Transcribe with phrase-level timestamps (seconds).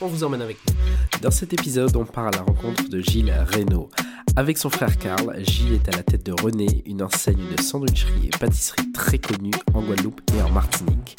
[0.00, 0.74] on vous emmène avec nous.
[1.22, 3.88] Dans cet épisode, on part à la rencontre de Gilles Reynaud.
[4.36, 8.26] Avec son frère Karl, Gilles est à la tête de René, une enseigne de sandwicherie
[8.26, 11.16] et pâtisserie très connue en Guadeloupe et en Martinique.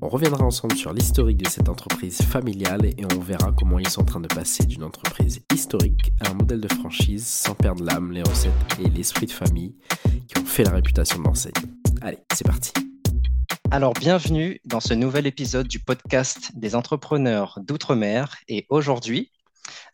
[0.00, 4.02] On reviendra ensemble sur l'historique de cette entreprise familiale et on verra comment ils sont
[4.02, 8.12] en train de passer d'une entreprise historique à un modèle de franchise sans perdre l'âme,
[8.12, 8.52] les recettes
[8.84, 9.74] et l'esprit de famille
[10.28, 11.52] qui ont fait la réputation de l'enseigne.
[12.00, 12.72] Allez, c'est parti.
[13.70, 18.36] Alors, bienvenue dans ce nouvel épisode du podcast des entrepreneurs d'outre-mer.
[18.48, 19.30] Et aujourd'hui,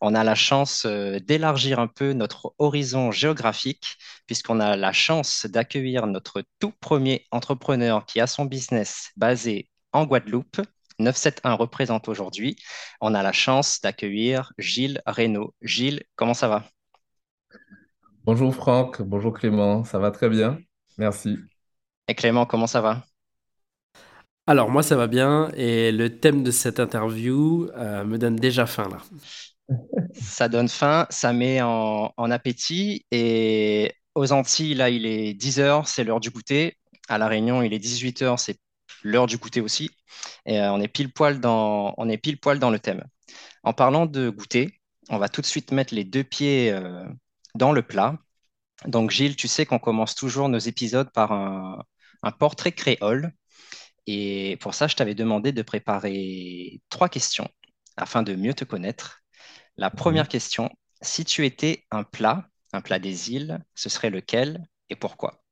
[0.00, 5.46] on a la chance euh, d'élargir un peu notre horizon géographique, puisqu'on a la chance
[5.46, 10.60] d'accueillir notre tout premier entrepreneur qui a son business basé en Guadeloupe.
[11.00, 12.56] 971 représente aujourd'hui.
[13.00, 15.52] On a la chance d'accueillir Gilles Reynaud.
[15.62, 16.64] Gilles, comment ça va?
[18.24, 20.58] Bonjour Franck, bonjour Clément, ça va très bien,
[20.96, 21.36] merci.
[22.08, 23.04] Et Clément, comment ça va?
[24.46, 28.66] Alors moi ça va bien et le thème de cette interview euh, me donne déjà
[28.66, 28.98] faim là.
[30.14, 35.88] Ça donne faim, ça met en, appétit et aux Antilles, là, il est 10 heures,
[35.88, 36.76] c'est l'heure du goûter.
[37.08, 38.58] À La Réunion, il est 18 heures, c'est
[39.02, 39.90] l'heure du goûter aussi.
[40.46, 43.04] Et euh, on est pile poil dans, on est pile poil dans le thème.
[43.64, 47.04] En parlant de goûter, on va tout de suite mettre les deux pieds euh,
[47.54, 48.18] dans le plat.
[48.86, 53.32] Donc Gilles, tu sais qu'on commence toujours nos épisodes par un portrait créole.
[54.06, 57.48] Et pour ça, je t'avais demandé de préparer trois questions
[57.96, 59.22] afin de mieux te connaître.
[59.76, 60.70] La première question,
[61.02, 65.42] si tu étais un plat, un plat des îles, ce serait lequel et pourquoi?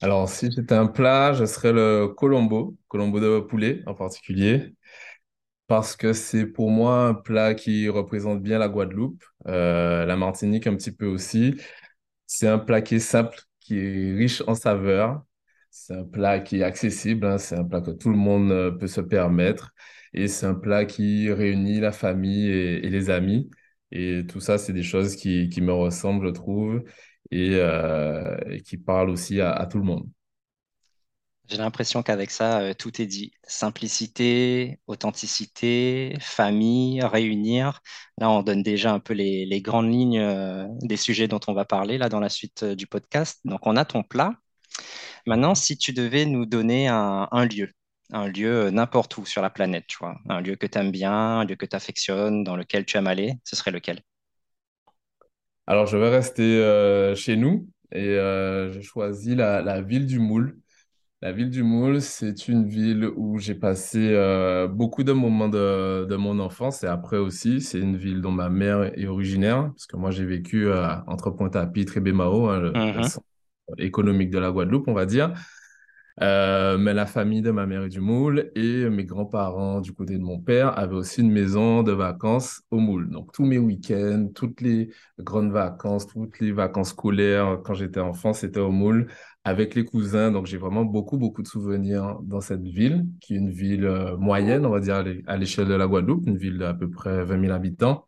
[0.00, 4.74] Alors, si j'étais un plat, je serais le colombo, colombo de poulet en particulier,
[5.68, 10.66] parce que c'est pour moi un plat qui représente bien la Guadeloupe, euh, la Martinique
[10.66, 11.56] un petit peu aussi.
[12.26, 15.22] C'est un plat qui est simple, qui est riche en saveurs.
[15.74, 18.70] C'est un plat qui est accessible, hein, c'est un plat que tout le monde euh,
[18.70, 19.72] peut se permettre.
[20.12, 23.48] Et c'est un plat qui réunit la famille et, les amis.
[23.90, 26.82] Et tout ça, c'est des choses qui, qui me ressemblent, je trouve,
[27.30, 30.06] et, euh, qui parlent aussi à, tout le monde.
[31.48, 33.32] J'ai l'impression qu'avec ça, euh, tout est dit.
[33.44, 37.80] Simplicité, authenticité, famille, réunir.
[38.18, 41.64] Là, on donne déjà un peu les, les grandes lignes des sujets dont on va
[41.64, 43.40] parler là dans la suite du podcast.
[43.46, 44.34] Donc, on a ton plat.
[45.26, 47.70] Maintenant, si tu devais nous donner un, un lieu,
[48.12, 50.90] un lieu euh, n'importe où sur la planète, tu vois, un lieu que tu aimes
[50.92, 54.00] bien, un lieu que tu affectionnes, dans lequel tu aimes aller, ce serait lequel?
[55.66, 60.18] Alors, je vais rester euh, chez nous et euh, j'ai choisi la, la ville du
[60.18, 60.58] Moule.
[61.22, 66.06] La ville du Moule, c'est une ville où j'ai passé euh, beaucoup de moments de,
[66.08, 69.86] de mon enfance et après aussi, c'est une ville dont ma mère est originaire, parce
[69.86, 73.02] que moi j'ai vécu euh, entre Pointe-à-Pitre et Baie-Mahault, hein, le, le Mhm.
[73.02, 73.26] centre
[73.78, 75.32] économique de la Guadeloupe, on va dire.
[76.20, 80.18] Euh, mais la famille de ma mère est du Moule et mes grands-parents du côté
[80.18, 83.08] de mon père avaient aussi une maison de vacances au Moule.
[83.10, 88.34] Donc tous mes week-ends, toutes les grandes vacances, toutes les vacances scolaires quand j'étais enfant,
[88.34, 89.08] c'était au Moule
[89.44, 90.30] avec les cousins.
[90.30, 94.16] Donc j'ai vraiment beaucoup, beaucoup de souvenirs dans cette ville, qui est une ville euh,
[94.18, 96.90] moyenne, on va dire à l'é- à l'échelle de la Guadeloupe, une ville d'à peu
[96.90, 98.06] près 20 000 habitants.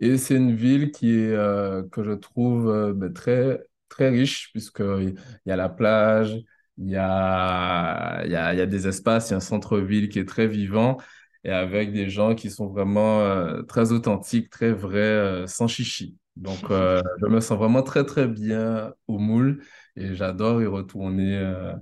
[0.00, 3.60] Et c'est une ville qui est, euh, que je trouve ben, très,
[3.92, 5.14] très riche, puisqu'il
[5.46, 6.36] y a la plage,
[6.78, 10.18] il y a, y a, y a des espaces, il y a un centre-ville qui
[10.18, 10.98] est très vivant
[11.44, 16.16] et avec des gens qui sont vraiment euh, très authentiques, très vrais, euh, sans chichi.
[16.36, 19.62] Donc, euh, je me sens vraiment très, très bien au Moule
[19.96, 21.74] et j'adore y retourner euh,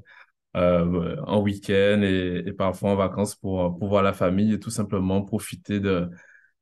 [0.56, 4.70] euh, en week-end et, et parfois en vacances pour, pour voir la famille et tout
[4.70, 6.10] simplement profiter de,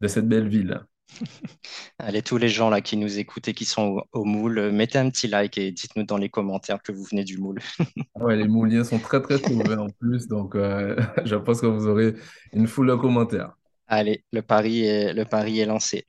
[0.01, 0.83] de cette belle ville.
[1.99, 4.73] Allez, tous les gens là qui nous écoutent et qui sont au, au Moule, euh,
[4.73, 7.61] mettez un petit like et dites-nous dans les commentaires que vous venez du Moule.
[8.15, 11.67] Ah Ouais, les Mouliens sont très, très trouvés en plus, donc euh, je pense que
[11.67, 12.15] vous aurez
[12.53, 13.57] une foule de commentaires.
[13.87, 16.07] Allez, le pari est, le pari est lancé.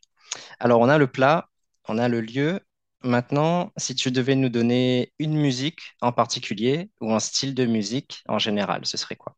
[0.60, 1.50] Alors, on a le plat,
[1.90, 2.62] on a le lieu.
[3.04, 8.24] Maintenant, si tu devais nous donner une musique en particulier ou un style de musique
[8.30, 9.38] en général, ce serait quoi?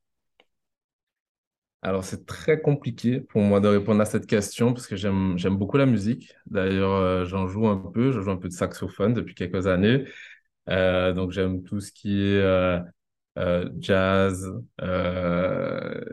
[1.84, 5.58] Alors, c'est très compliqué pour moi de répondre à cette question parce que j'aime, j'aime
[5.58, 6.36] beaucoup la musique.
[6.46, 10.06] D'ailleurs, euh, j'en joue un peu, je joue un peu de saxophone depuis quelques années.
[10.70, 12.80] Euh, donc, j'aime tout ce qui est euh,
[13.80, 14.48] jazz,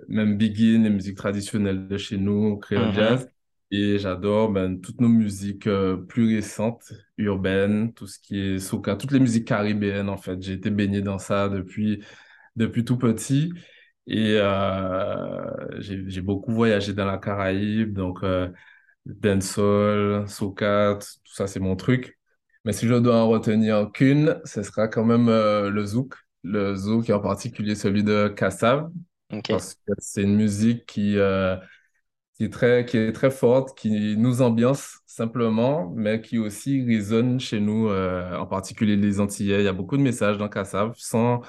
[0.09, 2.95] même Begin, les musiques traditionnelles de chez nous, créole Mhm.
[2.95, 3.29] jazz.
[3.71, 5.69] Et j'adore ben, toutes nos musiques
[6.09, 10.41] plus récentes, urbaines, tout ce qui est soca, toutes les musiques caribéennes en fait.
[10.43, 12.03] J'ai été baigné dans ça depuis,
[12.57, 13.53] depuis tout petit.
[14.11, 18.49] Et euh, j'ai beaucoup voyagé dans la Caraïbe, donc euh,
[19.05, 22.19] dancehall, soca, tout ça c'est mon truc.
[22.65, 26.15] Mais si je dois en retenir qu'une, ce sera quand même euh, le zouk.
[26.43, 28.91] Le zouk et en particulier celui de Kassav,
[29.47, 31.57] parce que c'est une musique qui, euh,
[32.35, 37.41] qui est très, qui est très forte, qui nous ambiance simplement, mais qui aussi résonne
[37.41, 39.61] chez nous, en particulier les Antillais.
[39.61, 41.43] Il y a beaucoup de messages dans Kassav, sans,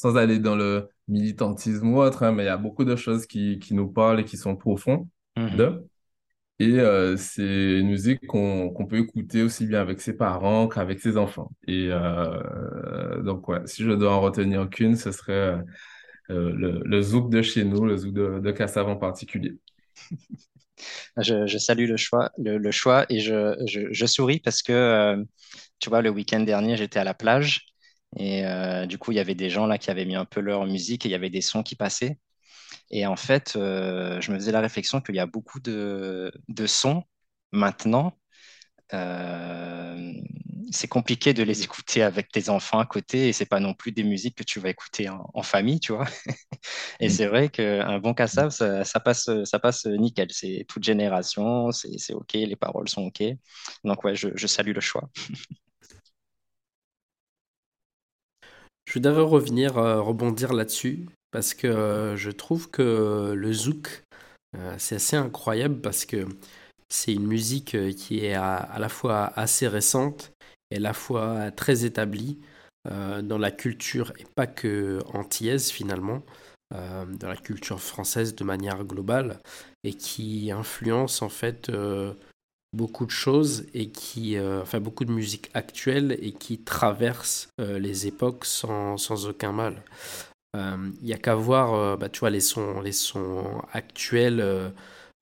[0.00, 3.26] sans aller dans le militantisme ou autre, hein, mais il y a beaucoup de choses
[3.26, 5.06] qui, qui nous parlent et qui sont profondes.
[5.36, 5.88] Mhm.
[6.58, 11.00] Et euh, c'est une musique qu'on qu'on peut écouter aussi bien avec ses parents qu'avec
[11.00, 11.50] ses enfants.
[11.66, 15.32] Et euh, donc, ouais, si je dois en retenir qu'une, ce serait
[16.30, 19.58] euh, le, le zouk de chez nous, le zouk de, de Kassav en particulier.
[21.18, 25.24] Je, je salue le choix, le, le choix et je, je, je souris parce que,
[25.78, 27.66] tu vois, le week-end dernier, j'étais à la plage
[28.16, 30.40] et euh, du coup, il y avait des gens là qui avaient mis un peu
[30.40, 32.18] leur musique et il y avait des sons qui passaient.
[32.90, 36.66] Et en fait, euh, je me faisais la réflexion qu'il y a beaucoup de, de
[36.66, 37.04] sons
[37.52, 38.18] maintenant.
[38.94, 40.12] euh,
[40.72, 43.92] c'est compliqué de les écouter avec tes enfants à côté et c'est pas non plus
[43.92, 46.06] des musiques que tu vas écouter en, en famille, tu vois.
[47.00, 50.28] Et c'est vrai qu'un bon cassave, ça, ça passe, ça passe nickel.
[50.32, 53.22] C'est toute génération, c'est c'est OK, les paroles sont OK.
[53.84, 55.10] Donc, ouais, je, je salue le choix.
[58.90, 64.02] Je vais d'abord revenir, euh, rebondir là-dessus, parce que euh, je trouve que le zouk,
[64.56, 66.26] euh, c'est assez incroyable, parce que
[66.88, 70.32] c'est une musique qui est à, à la fois assez récente
[70.72, 72.40] et à la fois très établie
[72.84, 76.24] dans la culture, et pas que antillaise finalement,
[76.72, 79.38] dans la culture française de manière globale,
[79.84, 81.70] et qui influence en fait
[82.72, 87.78] beaucoup de choses et qui, euh, enfin beaucoup de musique actuelle et qui traverse euh,
[87.78, 89.82] les époques sans, aucun mal.
[90.54, 92.82] Il n'y a qu'à voir, euh, bah, tu vois, les sons,
[93.72, 94.68] actuels euh,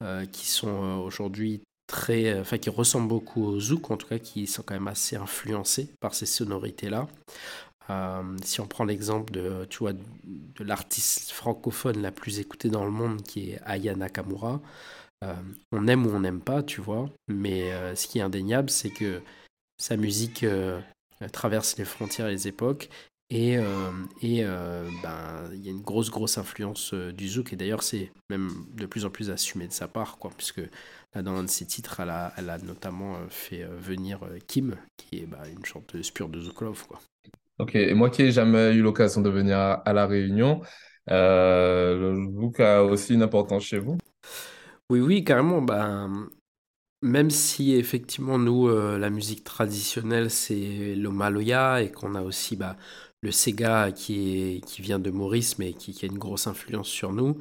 [0.03, 4.07] euh, qui sont euh, aujourd'hui très, euh, enfin qui ressemblent beaucoup au zouk, en tout
[4.07, 7.09] cas qui sont quand même assez influencés par ces sonorités-là.
[7.91, 13.23] Euh, si on prend l'exemple de, de l'artiste francophone la plus écoutée dans le monde,
[13.23, 14.61] qui est Aya Nakamura,
[15.25, 15.35] euh,
[15.73, 18.91] on aime ou on n'aime pas, tu vois, mais euh, ce qui est indéniable, c'est
[18.91, 19.21] que
[19.77, 20.81] sa musique euh,
[21.33, 22.89] traverse les frontières et les époques,
[23.31, 28.65] et, ben, il y a une grosse, grosse influence du zouk, et d'ailleurs, c'est même
[28.75, 30.63] de plus en plus assumé de sa part, quoi, puisque
[31.15, 35.27] dans un de ses titres, elle a, elle a notamment fait venir Kim, qui est
[35.27, 37.01] bah, une chanteuse pure de Zouk Love, quoi.
[37.59, 40.63] Ok, et moi qui n'ai jamais eu l'occasion de venir à, La Réunion,
[41.09, 43.99] le zouk a aussi une importance chez vous?
[44.91, 45.61] Oui, oui, carrément.
[45.61, 46.29] Ben,
[47.03, 52.57] même si effectivement, nous, euh, la musique traditionnelle, c'est le maloya et qu'on a aussi
[52.57, 52.77] bah,
[53.23, 56.89] le sega qui, est, qui vient de Maurice, mais qui, qui a une grosse influence
[56.89, 57.39] sur nous,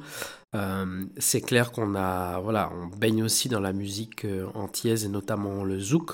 [0.56, 5.08] euh, c'est clair qu'on a, voilà, on baigne aussi dans la musique euh, antillaise et
[5.08, 6.12] notamment le zouk.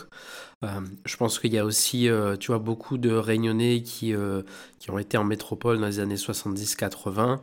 [0.64, 4.42] Euh, je pense qu'il y a aussi, euh, tu vois, beaucoup de Réunionnais qui, euh,
[4.78, 7.40] qui ont été en métropole dans les années 70-80.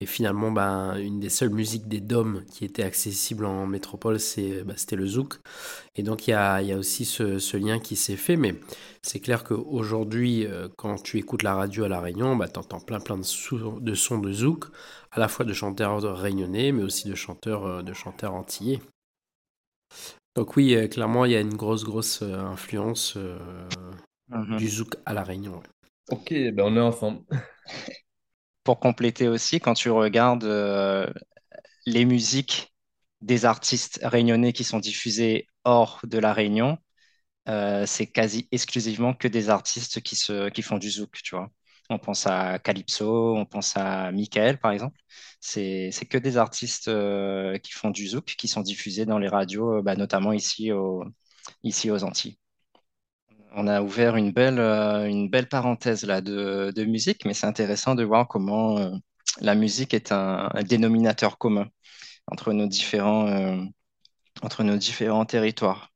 [0.00, 4.64] Et finalement, ben, une des seules musiques des DOM qui était accessible en métropole, c'est,
[4.64, 5.34] bah, c'était le zouk.
[5.96, 8.36] Et donc, il y a, il y a aussi ce, lien qui s'est fait.
[8.36, 8.54] Mais
[9.02, 12.80] c'est clair qu'aujourd'hui, euh, quand tu écoutes la radio à La Réunion, bah, tu entends
[12.80, 14.64] plein, plein de, de sons de zouk,
[15.12, 18.80] à la fois de chanteurs réunionnais, mais aussi de chanteurs, de chanteurs antillais.
[20.36, 23.38] Donc oui, euh, clairement, il y a une grosse, grosse euh, influence euh,
[24.28, 24.58] Mhm.
[24.58, 25.56] du zouk à La Réunion.
[25.56, 25.62] ouais.
[26.08, 27.24] Ok, ben on est ensemble.
[28.64, 31.06] Pour compléter aussi, quand tu regardes euh,
[31.86, 32.74] les musiques
[33.22, 36.78] des artistes réunionnais qui sont diffusées hors de la Réunion,
[37.48, 41.50] euh, c'est quasi exclusivement que des artistes qui, se, qui font du zouk, tu vois.
[41.90, 44.98] On pense à Calypso, on pense à Michael, par exemple.
[45.40, 49.78] C'est, que des artistes euh, qui font du zouk, qui sont diffusés dans les radios,
[49.78, 51.04] euh, bah, notamment ici, au,
[51.62, 52.38] ici aux Antilles.
[53.56, 58.26] On a ouvert une belle, euh, parenthèse là, de, musique, mais c'est intéressant de voir
[58.28, 58.90] comment
[59.40, 61.68] la musique est un, dénominateur commun
[62.28, 63.66] entre nos différents,
[64.42, 65.90] entre nos différents territoires.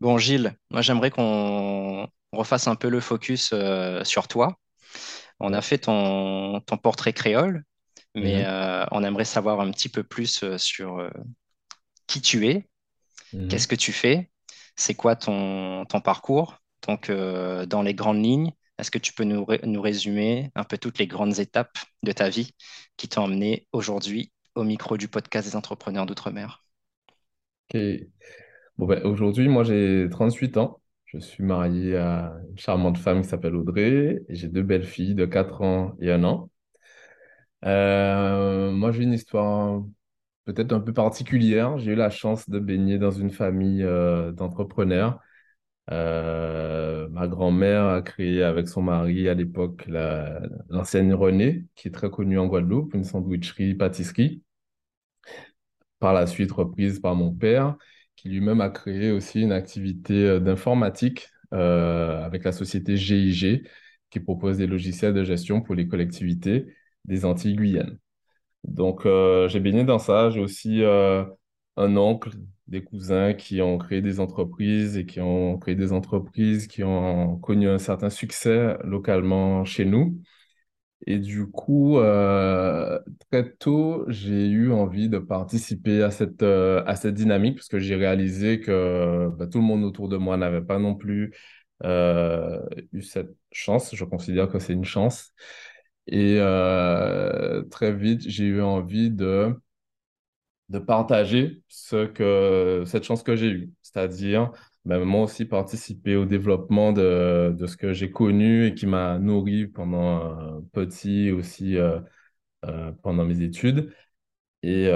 [0.00, 3.54] Bon, Gilles, moi j'aimerais qu'on refasse un peu le focus
[4.04, 4.58] sur toi.
[5.42, 7.64] On a fait ton, ton portrait créole,
[8.14, 11.10] mais Mhm, euh, on aimerait savoir un petit peu plus euh, sur euh,
[12.06, 12.68] qui tu es,
[13.48, 13.70] qu'est-ce mhm.
[13.70, 14.30] que tu fais,
[14.76, 18.52] c'est quoi ton, ton parcours, donc euh, dans les grandes lignes.
[18.78, 22.28] Est-ce que tu peux nous, nous résumer un peu toutes les grandes étapes de ta
[22.28, 22.54] vie
[22.96, 26.64] qui t'ont emmené aujourd'hui au micro du podcast des entrepreneurs d'outre-mer?
[28.78, 30.81] Bon, ben, aujourd'hui, moi, j'ai 38 ans.
[31.12, 35.26] Je suis marié à une charmante femme qui s'appelle Audrey j'ai deux belles filles de
[35.26, 36.48] 4 ans et 1 an.
[37.64, 39.82] Euh, moi, j'ai une histoire
[40.44, 41.78] peut-être un peu particulière.
[41.78, 45.20] J'ai eu la chance de baigner dans une famille euh, d'entrepreneurs.
[45.90, 49.84] Euh, ma grand-mère a créé avec son mari à l'époque
[50.70, 54.42] l'ancienne René, qui est très connue en Guadeloupe, une sandwicherie-pâtisserie.
[55.98, 57.76] Par la suite reprise par mon père,
[58.22, 63.66] qui lui-même a créé aussi une activité d'informatique avec la société GIG,
[64.10, 66.66] qui propose des logiciels de gestion pour les collectivités
[67.04, 67.98] des Antilles Guyane.
[68.64, 70.30] Donc, euh, j'ai baigné dans ça.
[70.30, 71.24] J'ai aussi euh,
[71.76, 72.30] un oncle,
[72.68, 77.38] des cousins qui ont créé des entreprises et qui ont créé des entreprises qui ont
[77.38, 80.22] connu un certain succès localement chez nous.
[81.06, 82.98] Et du coup, euh,
[83.30, 87.96] très tôt, j'ai eu envie de participer à cette, à cette dynamique parce que j'ai
[87.96, 91.32] réalisé que bah, tout le monde autour de moi n'avait pas non plus
[92.92, 93.94] eu cette chance.
[93.94, 95.32] Je considère que c'est une chance.
[96.06, 99.54] Et euh, très vite, j'ai eu envie de,
[100.68, 103.72] de partager ce que, cette chance que j'ai eue.
[103.82, 104.50] C'est-à-dire,
[104.84, 109.18] ben, moi aussi participer au développement de, de ce que j'ai connu et qui m'a
[109.18, 110.22] nourri pendant
[110.58, 112.00] un petit aussi euh,
[112.66, 113.92] euh, pendant mes études
[114.62, 114.90] et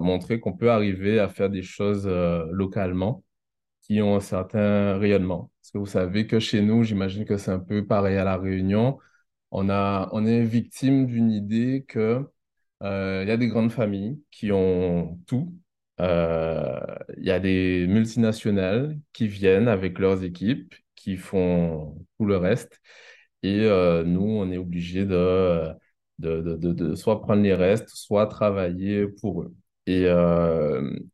[0.00, 3.24] montrer qu'on peut arriver à faire des choses localement
[3.82, 5.50] qui ont un certain rayonnement.
[5.62, 8.36] Parce que vous savez que chez nous, j'imagine que c'est un peu pareil à La
[8.38, 8.98] Réunion
[9.52, 12.26] on a, on est victime d'une idée que
[12.82, 15.54] euh, il y a des grandes familles qui ont tout.
[16.00, 16.80] Euh,
[17.18, 22.80] il y a des multinationales qui viennent avec leurs équipes, qui font tout le reste.
[23.42, 25.68] Et euh, nous, on est obligés de,
[26.18, 29.54] de, de, de, soit prendre les restes, soit travailler pour eux.
[29.86, 30.06] Et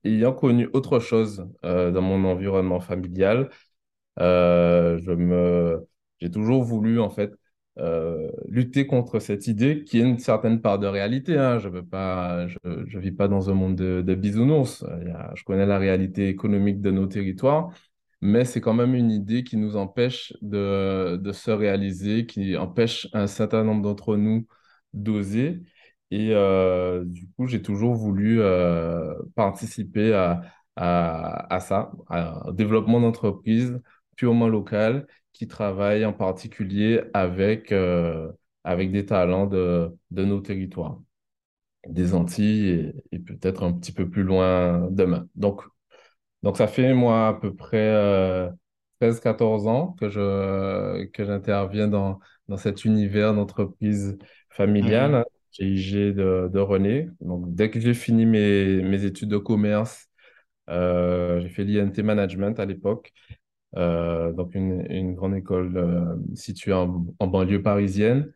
[0.04, 3.50] ayant connu autre chose dans mon environnement familial,
[6.20, 7.32] j'ai toujours voulu en fait
[7.78, 11.36] euh, lutter contre cette idée qui est une certaine part de réalité.
[11.36, 11.58] Hein.
[11.58, 14.84] Je veux pas, je, vis pas dans un monde de, bisounours.
[15.34, 17.70] je connais la réalité économique de nos territoires,
[18.20, 23.08] mais c'est quand même une idée qui nous empêche de, de se réaliser, qui empêche
[23.12, 24.46] un certain nombre d'entre nous
[24.94, 25.62] d'oser.
[26.10, 30.42] Et euh, du coup, j'ai toujours voulu euh, participer à,
[30.76, 31.92] à, ça,
[32.46, 33.80] au développement d'entreprises
[34.16, 38.30] purement locales qui travaillent en particulier avec, euh,
[38.64, 40.98] avec des talents de, de nos territoires,
[41.88, 45.28] des Antilles et, peut-être un petit peu plus loin demain.
[45.34, 45.62] Donc,
[46.42, 48.50] donc ça fait moi à peu près euh,
[49.00, 54.16] 13-14 ans que je que j'interviens dans, dans cet univers d'entreprise
[54.50, 56.12] familiale, GIG mhm.
[56.14, 57.08] de, de René.
[57.20, 60.08] Donc dès que j'ai fini mes, mes études de commerce,
[60.70, 63.12] euh, j'ai fait l'INT Management à l'époque.
[63.76, 66.88] Euh, donc une, grande école euh, située en,
[67.20, 68.32] banlieue parisienne.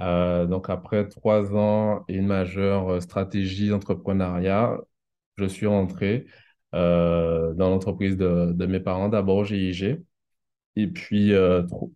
[0.00, 4.78] Euh, donc après trois ans et une majeure stratégie d'entrepreneuriat,
[5.36, 6.26] je suis rentré
[6.72, 10.02] dans l'entreprise de, de, mes parents, d'abord GIG.
[10.76, 11.32] Et puis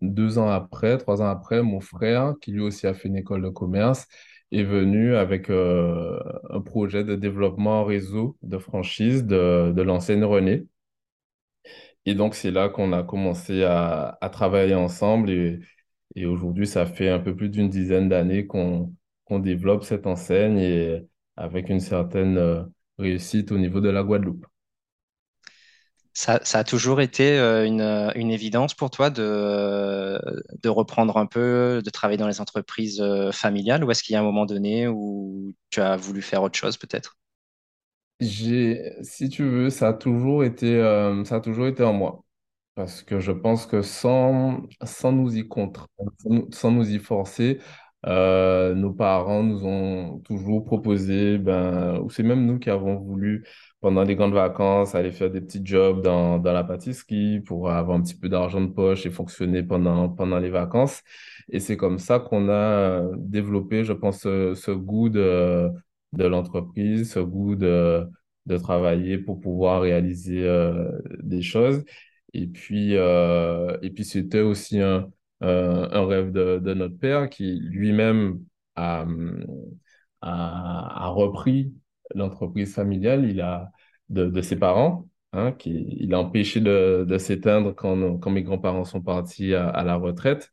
[0.02, 3.42] deux ans après, trois ans après, mon frère, qui lui aussi a fait une école
[3.42, 4.06] de commerce,
[4.52, 10.66] est venu avec un projet de développement réseau de franchise de, de l'enseigne René.
[12.08, 15.30] Et donc, c'est là qu'on a commencé à, travailler ensemble.
[15.30, 18.94] Et, aujourd'hui, ça fait un peu plus d'une dizaine d'années qu'on
[19.30, 22.62] développe cette enseigne et avec une certaine euh,
[22.98, 24.46] réussite au niveau de la Guadeloupe.
[26.14, 27.82] Ça, a toujours été euh, une,
[28.16, 30.18] une, évidence pour toi de,
[30.62, 34.16] de reprendre un peu, de travailler dans les entreprises euh, familiales ou est-ce qu'il y
[34.16, 37.17] a un moment donné où tu as voulu faire autre chose peut-être?
[38.20, 42.24] J'ai, si tu veux, ça a toujours été, euh, ça a toujours été en moi.
[42.76, 45.88] Parce que je pense que sans, sans nous y contraindre,
[46.52, 47.60] sans nous, y forcer,
[48.06, 53.46] euh, nos parents nous ont toujours proposé, ben, ou c'est même nous qui avons voulu,
[53.80, 57.98] pendant les grandes vacances, aller faire des petits jobs dans, dans la pâtisserie pour avoir
[57.98, 61.02] un petit peu d'argent de poche et fonctionner pendant, pendant les vacances.
[61.50, 65.70] Et c'est comme ça qu'on a euh, développé, je pense, ce, ce goût de,
[66.12, 68.06] de l'entreprise, ce goût de,
[68.46, 70.90] de travailler pour pouvoir réaliser euh,
[71.22, 71.84] des choses.
[72.34, 75.10] Et puis, euh, et puis c'était aussi un,
[75.40, 78.40] un, rêve de, de, notre père qui lui-même
[78.76, 79.06] a,
[80.22, 81.74] a, repris
[82.14, 83.70] l'entreprise familiale il a,
[84.08, 85.08] de, de ses parents.
[85.34, 89.84] Hein, qui, il a empêché de, de s'éteindre quand, quand mes grands-parents sont partis à
[89.84, 90.50] la retraite.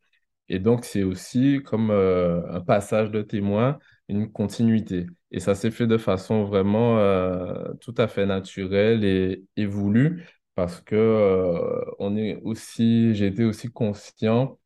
[0.50, 5.08] Et donc, c'est aussi comme euh, un passage de témoin, une continuité.
[5.32, 10.26] Et ça s'est fait de façon vraiment euh, tout à fait naturelle et, et voulue
[10.56, 14.60] parce que euh, on est aussi, j'ai été aussi conscient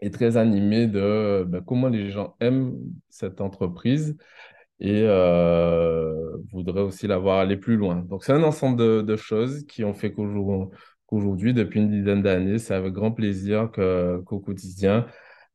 [0.00, 2.76] et très animé de ben, comment les gens aiment
[3.08, 4.16] cette entreprise
[4.80, 5.02] et
[6.52, 7.96] voudraient aussi la voir aller plus loin.
[7.96, 12.22] Donc, c'est un ensemble de, de choses qui ont fait qu'aujourd'hui, qu'aujourd'hui, depuis une dizaine
[12.22, 15.06] d'années, c'est avec grand plaisir que, qu'au quotidien,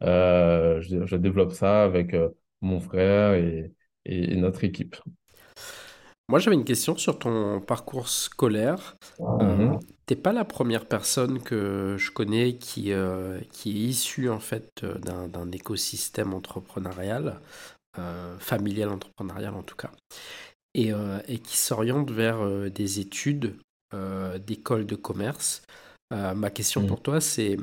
[0.04, 2.30] euh, je, je développe ça avec euh,
[2.62, 3.74] mon frère et,
[4.06, 4.96] et, et notre équipe.
[6.30, 8.96] Moi, j'avais une question sur ton parcours scolaire.
[9.20, 9.80] Mhm.
[10.06, 12.92] t'es pas la première personne que je connais qui,
[13.52, 17.40] qui est issue en fait d'un d'un écosystème entrepreneurial,
[18.00, 19.92] euh, familial entrepreneurial en tout cas,
[20.74, 23.58] et, euh, et qui s'oriente vers euh, des études
[24.40, 25.62] d'école de commerce.
[26.14, 26.88] Euh, ma question Mhm.
[26.88, 27.58] pour toi, c'est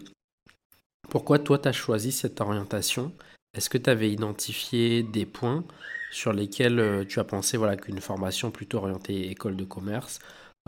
[1.11, 3.13] pourquoi toi, tu as choisi cette orientation?
[3.55, 5.65] Est-ce que tu avais identifié des points
[6.11, 10.19] sur lesquels euh, tu as pensé voilà, qu'une formation plutôt orientée école de commerce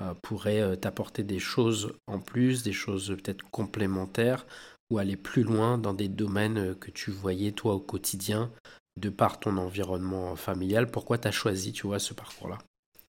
[0.01, 4.47] euh, pourrait euh, t'apporter des choses en plus, des choses peut-être complémentaires,
[4.91, 8.51] ou aller plus loin dans des domaines euh, que tu voyais toi au quotidien,
[8.97, 10.91] de par ton environnement familial?
[10.91, 12.59] Pourquoi tu as choisi, tu vois, ce parcours-là?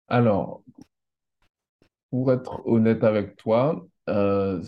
[0.08, 0.64] Alors,
[2.12, 4.64] pour être honnête avec toi, euh,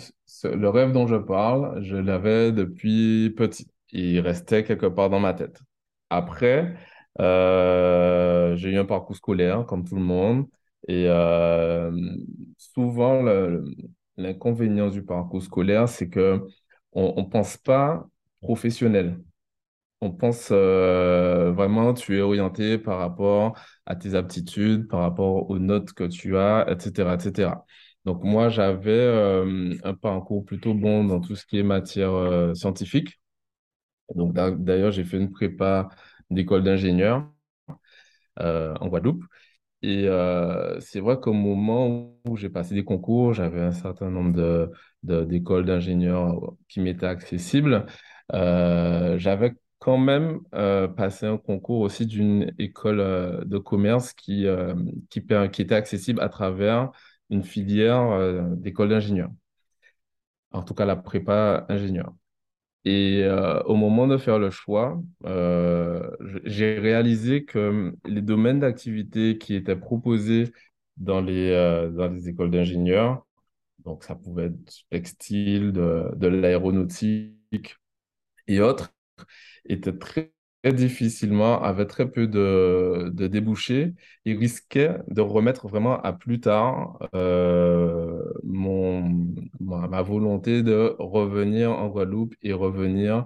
[0.46, 3.68] le rêve dont je parle, je l'avais depuis petit.
[3.92, 5.62] Il restait quelque part dans ma tête.
[6.12, 6.76] Après,
[7.22, 10.48] euh, j'ai eu un parcours scolaire comme tout le monde.
[10.90, 11.92] Et euh,
[12.58, 13.24] souvent,
[14.18, 16.46] l'inconvénient du parcours scolaire, c'est que
[16.94, 18.08] on, on pense pas
[18.42, 19.20] professionnel.
[20.04, 25.60] On pense euh, vraiment, tu es orienté par rapport à tes aptitudes, par rapport aux
[25.60, 27.66] notes que tu as, etc., etc.
[28.06, 32.54] Donc moi, j'avais euh, un parcours plutôt bon dans tout ce qui est matière euh,
[32.54, 33.22] scientifique.
[34.16, 35.90] Donc d'a- d'ailleurs, j'ai fait une prépa
[36.32, 37.28] d'école d'ingénieur
[38.40, 39.24] en Guadeloupe.
[39.84, 40.08] Et
[40.82, 44.72] c'est vrai qu'au moment où j'ai passé des concours, j'avais un certain nombre de,
[45.04, 47.86] de- d'écoles d'ingénieurs qui m'étaient accessibles.
[48.32, 54.74] J'avais quand même euh, passé un concours aussi d'une école euh, de commerce qui, euh,
[55.10, 56.90] qui, qui était accessible à travers
[57.30, 59.32] une filière euh, d'école d'ingénieurs,
[60.52, 62.14] en tout cas la prépa ingénieur.
[62.86, 63.26] Et
[63.66, 65.02] au moment de faire le choix,
[66.46, 70.54] j'ai réalisé que les domaines d'activité qui étaient proposés
[70.98, 71.52] dans les,
[71.96, 73.26] dans les écoles d'ingénieurs,
[73.86, 77.78] donc ça pouvait être textile, de, de l'aéronautique
[78.48, 78.94] et autres,
[79.66, 80.32] était très,
[80.66, 83.94] difficilement, avait très peu de, de débouchés
[84.26, 89.26] et risquait de remettre vraiment à plus tard euh, mon,
[89.60, 93.26] ma, volonté de revenir en Guadeloupe et revenir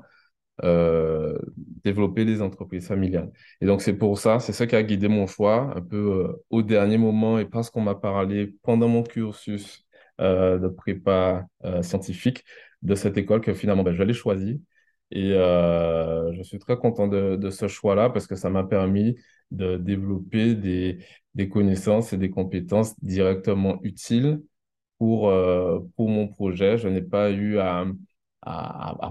[0.64, 1.38] euh,
[1.84, 3.32] développer des entreprises familiales.
[3.62, 5.98] Et donc, c'est pour ça, c'est ça qui a guidé mon choix, un peu
[6.28, 9.86] euh, au dernier moment et parce qu'on m'a parlé pendant mon cursus
[10.20, 11.46] de prépa
[11.84, 12.44] scientifique
[12.82, 14.62] de cette école que finalement, ben, je l'ai choisi.
[15.12, 19.16] Et euh, je suis très content de, ce choix-là parce que ça m'a permis
[19.52, 21.00] de développer des,
[21.50, 24.42] connaissances et des compétences directement utiles
[24.98, 26.78] pour, euh, pour mon projet.
[26.78, 27.86] Je n'ai pas eu à,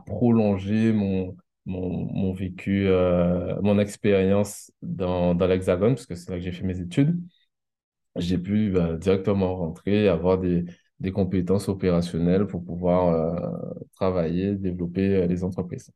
[0.06, 6.44] prolonger mon, mon, vécu, euh, mon expérience dans, dans l'Hexagone, parce que c'est là que
[6.44, 7.18] j'ai fait mes études.
[8.16, 10.64] J'ai pu bah, directement rentrer avoir des,
[11.00, 15.90] des compétences opérationnelles pour pouvoir euh, travailler, développer euh, les entreprises.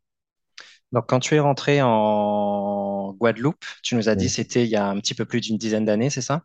[0.92, 4.86] Donc, quand tu es rentré en Guadeloupe, tu nous as dit c'était il y a
[4.88, 6.44] un petit peu plus d'une dizaine d'années, c'est ça?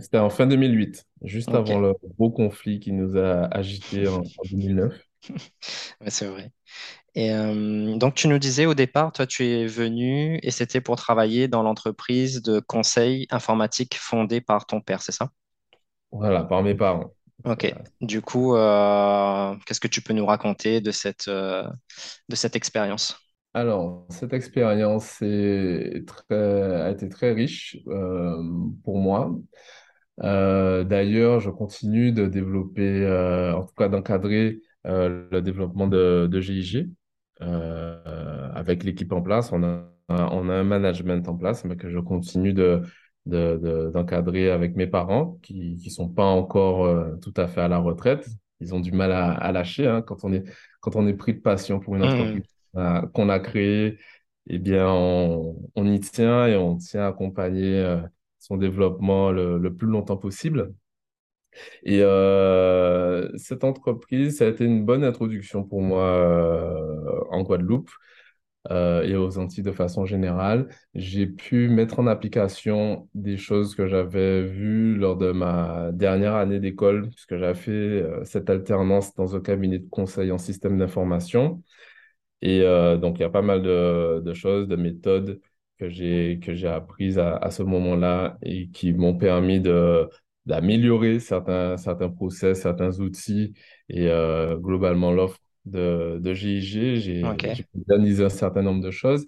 [0.00, 4.44] C'était en fin 2008, juste avant le gros conflit qui nous a agités en, en
[4.44, 4.94] 2009.
[6.00, 6.52] Ouais, c'est vrai.
[7.14, 10.96] Et euh, donc, tu nous disais au départ, toi, tu es venu et c'était pour
[10.96, 15.30] travailler dans l'entreprise de conseil informatique fondée par ton père, c'est ça?
[16.12, 17.12] Voilà, par mes parents.
[17.44, 17.74] Ok.
[18.00, 21.68] Du coup, euh, qu'est-ce que tu peux nous raconter de cette, euh,
[22.28, 23.16] de cette expérience?
[23.52, 28.36] Alors, cette expérience est très, a été très riche euh,
[28.82, 29.32] pour moi.
[30.22, 36.28] Euh, d'ailleurs, je continue de développer, euh, en tout cas d'encadrer euh, le développement de,
[36.30, 36.90] de GIG.
[37.42, 41.90] Euh, avec l'équipe en place, on a, on a un management en place, mais que
[41.90, 42.82] je continue de,
[43.26, 47.60] de, de- d'encadrer avec mes parents qui qui sont pas encore euh, tout à fait
[47.62, 48.28] à la retraite.
[48.60, 50.44] Ils ont du mal à, à lâcher hein, quand on est,
[50.80, 52.04] quand on est pris de passion pour une Mhm.
[52.04, 52.44] entreprise
[52.76, 53.98] euh, qu'on a créée.
[54.46, 58.00] Eh bien, on, on y tient et on tient à accompagner euh,
[58.38, 60.74] son développement le, le plus longtemps possible.
[61.84, 66.76] Et euh, cette entreprise, ça a été une bonne introduction pour moi
[67.30, 67.90] en Guadeloupe
[68.70, 74.42] et aux Antilles de façon générale, j'ai pu mettre en application des choses que j'avais
[74.42, 79.40] vues lors de ma dernière année d'école, puisque j'avais fait euh, cette alternance dans un
[79.40, 81.62] cabinet de conseil en système d'information.
[82.42, 85.40] Et euh, donc, il y a pas mal de, choses, de méthodes
[85.78, 90.08] que j'ai que j'ai apprises à, à ce moment-là et qui m'ont permis de
[90.46, 93.54] d'améliorer certains certains process, certains outils
[93.88, 94.08] et
[94.60, 97.36] globalement l'offre de, de GIG, j'ai
[97.88, 99.24] organisé un certain nombre de choses.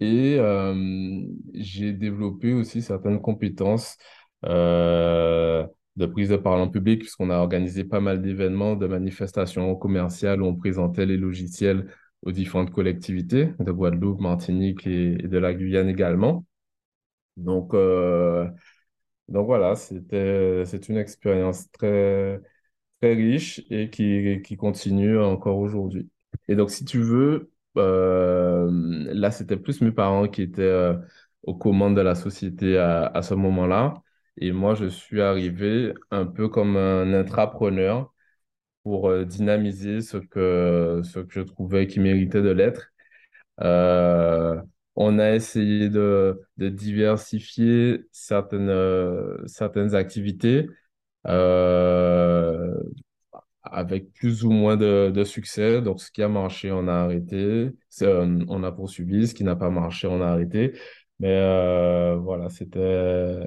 [0.00, 1.22] Et euh,
[1.54, 3.96] j'ai développé aussi certaines compétences
[4.44, 9.74] euh, de prise de parole en public, puisqu'on a organisé pas mal d'événements, de manifestations
[9.76, 15.38] commerciales où on présentait les logiciels aux différentes collectivités de Guadeloupe, Martinique et, et de
[15.38, 16.44] la Guyane également.
[17.36, 18.48] Donc, euh,
[19.28, 22.40] donc voilà, c'était, c'est une expérience très,
[23.00, 26.10] très riche et qui, qui continue encore aujourd'hui.
[26.48, 28.70] Et donc, si tu veux, euh,
[29.14, 30.94] là, c'était plus mes parents qui étaient euh,
[31.42, 33.94] aux commandes de la société à, à ce moment-là.
[34.38, 38.14] Et moi, je suis arrivé un peu comme un intrapreneur
[38.84, 42.92] pour euh, dynamiser ce que, ce que je trouvais qui méritait de l'être.
[44.96, 48.70] On a essayé de, de diversifier certaines,
[49.46, 50.68] certaines activités.
[51.26, 52.74] Euh,
[53.64, 55.82] avec plus ou moins de, de succès.
[55.82, 57.70] Donc, ce qui a marché, on a arrêté.
[58.02, 59.28] Euh, on a poursuivi.
[59.28, 60.72] Ce qui n'a pas marché, on a arrêté.
[61.20, 63.40] Mais euh, voilà, c'était,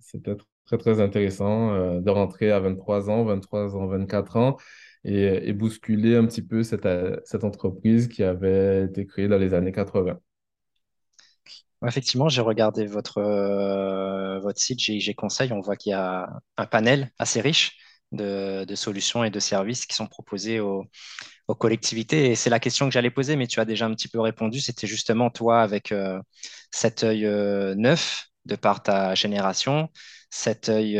[0.00, 4.56] c'était très, très intéressant euh, de rentrer à 23 ans, 23 ans, 24 ans
[5.04, 6.88] et, et bousculer un petit peu cette,
[7.24, 10.18] cette entreprise qui avait été créée dans les années 80.
[11.86, 15.52] Effectivement, j'ai regardé votre, euh, votre site GIG Conseil.
[15.52, 17.76] On voit qu'il y a un panel assez riche
[18.12, 20.84] de, solutions et de services qui sont proposés aux,
[21.58, 22.30] collectivités.
[22.30, 24.60] Et c'est la question que j'allais poser, mais tu as déjà un petit peu répondu.
[24.60, 26.18] C'était justement toi avec euh,
[26.70, 29.90] cet œil euh, neuf de par ta génération,
[30.30, 30.98] cet œil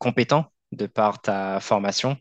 [0.00, 2.16] compétent de par ta formation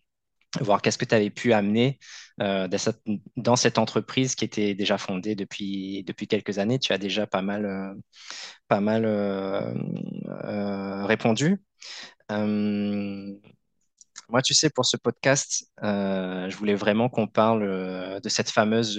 [0.60, 1.98] voir qu'est-ce que tu avais pu amener
[2.42, 3.02] euh, dans cette,
[3.38, 6.80] dans cette entreprise qui était déjà fondée depuis, depuis quelques années.
[6.80, 7.94] Tu as déjà pas mal, euh,
[8.68, 9.74] pas mal euh,
[11.06, 11.62] répondu.
[14.30, 18.98] Moi, tu sais, pour ce podcast, je voulais vraiment qu'on parle de cette fameuse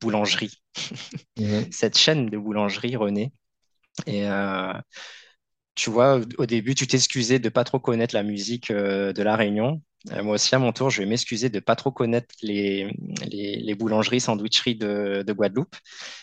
[0.00, 0.60] boulangerie,
[1.38, 1.66] Mhm.
[1.70, 3.32] cette chaîne de boulangerie, René.
[4.06, 4.26] Et
[5.74, 9.36] tu vois, au début, tu t'excusais de pas trop connaître la musique euh, de La
[9.36, 9.82] Réunion.
[10.12, 12.90] Euh, moi aussi, à mon tour, je vais m'excuser de pas trop connaître les,
[13.30, 15.74] les, les boulangeries, sandwicheries de, de Guadeloupe.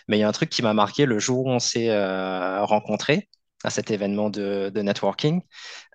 [0.07, 2.63] Mais il y a un truc qui m'a marqué le jour où on s'est euh,
[2.65, 3.29] rencontrés
[3.63, 5.41] à cet événement de, de networking.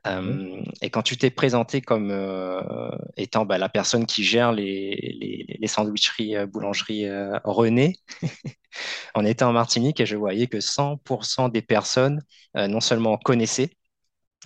[0.07, 0.49] Mhm.
[0.61, 5.17] Euh, et quand tu t'es présenté comme euh, étant bah, la personne qui gère les,
[5.21, 7.97] les, les sandwicheries, euh, boulangeries euh, René,
[9.15, 12.23] on était en Martinique et je voyais que 100% des personnes
[12.57, 13.71] euh, non seulement connaissaient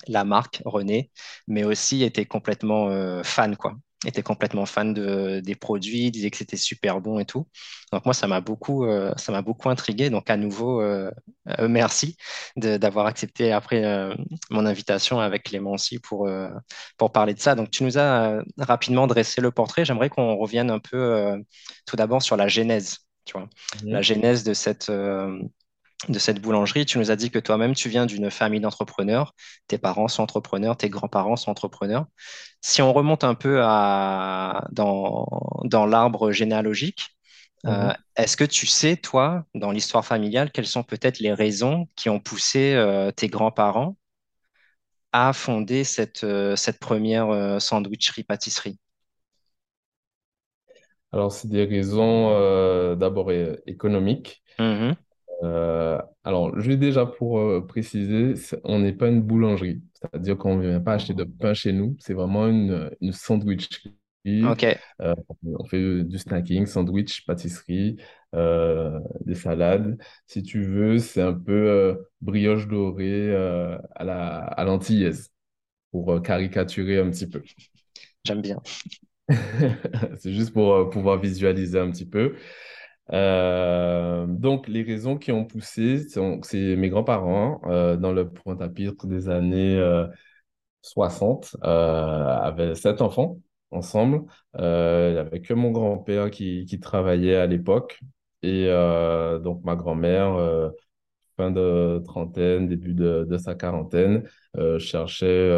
[0.09, 1.11] la marque René,
[1.49, 3.75] mais aussi étaient complètement euh, fans, quoi.
[4.07, 7.49] Étaient complètement fans de, des produits, disaient que c'était super bon et tout.
[7.93, 10.09] Donc moi, ça m'a beaucoup, euh, ça m'a beaucoup intrigué.
[10.09, 11.11] Donc à nouveau, euh,
[11.59, 12.17] euh, merci
[12.57, 14.15] d'avoir accepté après euh,
[14.51, 16.29] mon invitation avec Clément aussi pour,
[16.97, 17.55] pour parler de ça.
[17.57, 19.85] Donc tu nous as rapidement dressé le portrait.
[19.85, 21.37] J'aimerais qu'on revienne un peu
[21.87, 23.49] tout d'abord sur la genèse, tu vois,
[23.91, 24.03] la Mhm.
[24.03, 24.91] genèse de cette,
[26.09, 26.87] de cette boulangerie.
[26.87, 29.35] Tu nous as dit que toi-même, tu viens d'une famille d'entrepreneurs.
[29.67, 32.07] Tes parents sont entrepreneurs, tes grands-parents sont entrepreneurs.
[32.63, 35.27] Si on remonte un peu à, dans,
[35.65, 37.11] dans l'arbre généalogique,
[37.69, 37.97] euh, Mhm.
[38.17, 42.21] est-ce que tu sais, toi, dans l'histoire familiale, quelles sont peut-être les raisons qui ont
[42.21, 43.97] poussé euh, tes grands-parents
[45.13, 48.79] à fonder cette, euh, cette première sandwicherie-pâtisserie?
[51.13, 52.31] Alors, c'est des raisons
[52.97, 53.31] d'abord
[53.67, 54.43] économiques.
[54.59, 54.99] Mhm.
[55.43, 60.69] Euh, alors, juste déjà pour euh, préciser, on n'est pas une boulangerie, c'est-à-dire qu'on ne
[60.69, 63.95] vient pas acheter de pain chez nous, c'est vraiment une, une sandwicherie.
[65.01, 67.97] Euh, on fait du snacking, sandwich, pâtisserie,
[68.35, 69.99] des salades.
[70.27, 75.31] Si tu veux, c'est un peu brioche dorée à la, à l'antillaise,
[75.93, 77.43] pour caricaturer un petit peu.
[78.25, 78.61] j'aime bien.
[80.19, 82.35] C'est juste pour pouvoir visualiser un petit peu.
[83.13, 86.07] Euh, donc, les raisons qui ont poussé,
[86.43, 90.07] c'est mes grands-parents, euh, dans le Pointe-à-Pitre des années euh,
[90.83, 93.41] 60, euh, avaient sept enfants
[93.71, 94.25] ensemble.
[94.55, 98.01] Il n'y avait que mon grand-père qui, travaillait à l'époque.
[98.43, 98.67] Et
[99.43, 100.73] donc, ma grand-mère,
[101.37, 104.29] fin de trentaine, début de, sa quarantaine,
[104.79, 105.51] cherchait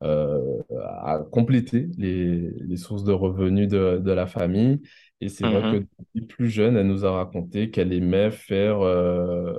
[0.00, 4.80] à compléter les, sources de revenus de la famille.
[5.20, 5.86] Et c'est vrai que Mhm.
[5.98, 9.54] depuis plus jeune, elle nous a raconté qu'elle aimait faire, euh,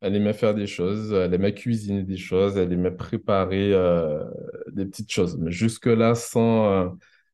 [0.00, 4.24] elle aimait faire des choses, elle aimait cuisiner des choses, elle aimait préparer euh,
[4.72, 5.36] des petites choses.
[5.38, 6.88] Mais jusque-là, sans, euh,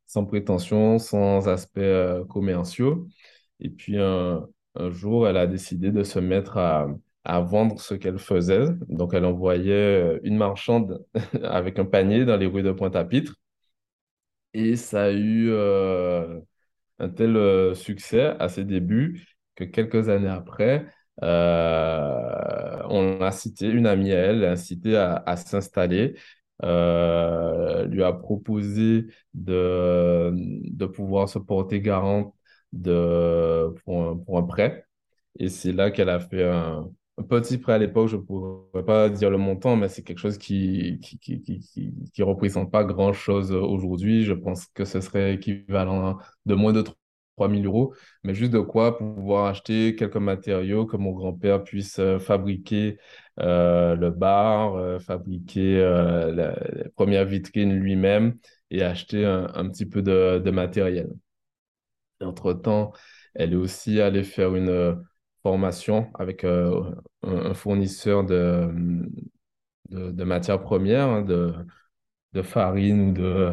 [0.06, 1.80] sans prétention, sans aspects
[2.28, 3.06] commerciaux.
[3.60, 6.88] Et puis un, un jour, elle a décidé de se mettre à,
[7.24, 8.66] à vendre ce qu'elle faisait.
[8.88, 11.04] Donc, elle envoyait une marchande
[11.44, 13.36] avec un panier dans les rues de Pointe-à-Pitre.
[14.54, 16.40] Et ça a eu euh,
[17.00, 20.86] un tel euh, succès à ses débuts que quelques années après,
[21.22, 26.16] euh, on a cité, une amie à elle, l'a incité à, s'installer,
[26.62, 32.34] euh, lui a proposé de, de pouvoir se porter garante
[32.72, 34.86] de, pour un, pour un prêt.
[35.38, 36.90] Et c'est là qu'elle a fait un,
[37.22, 40.38] petit prêt à l'époque, je ne pourrais pas dire le montant, mais c'est quelque chose
[40.38, 44.24] qui qui, représente pas grand-chose aujourd'hui.
[44.24, 48.60] Je pense que ce serait équivalent de moins de 3 000 euros, mais juste de
[48.60, 52.98] quoi pouvoir acheter quelques matériaux que mon grand-père puisse euh, fabriquer
[53.40, 56.54] euh, le bar, euh, fabriquer la,
[56.96, 58.36] première vitrine lui-même
[58.70, 61.08] et acheter un, un petit peu de, de matériel.
[62.20, 62.92] Entre-temps,
[63.34, 65.02] elle est aussi allée faire une
[65.42, 68.68] formation avec euh, un, fournisseur de,
[69.90, 71.54] de, de matières premières, hein, de,
[72.32, 73.52] de farine ou de,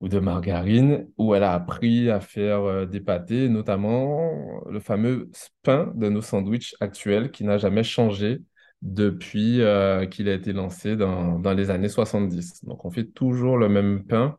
[0.00, 5.30] ou de margarine, où elle a appris à faire euh, des pâtés, notamment le fameux
[5.62, 8.42] pain de nos sandwichs actuels qui n'a jamais changé
[8.82, 12.64] depuis euh, qu'il a été lancé dans, dans les années 70.
[12.64, 14.38] Donc, on fait toujours le même pain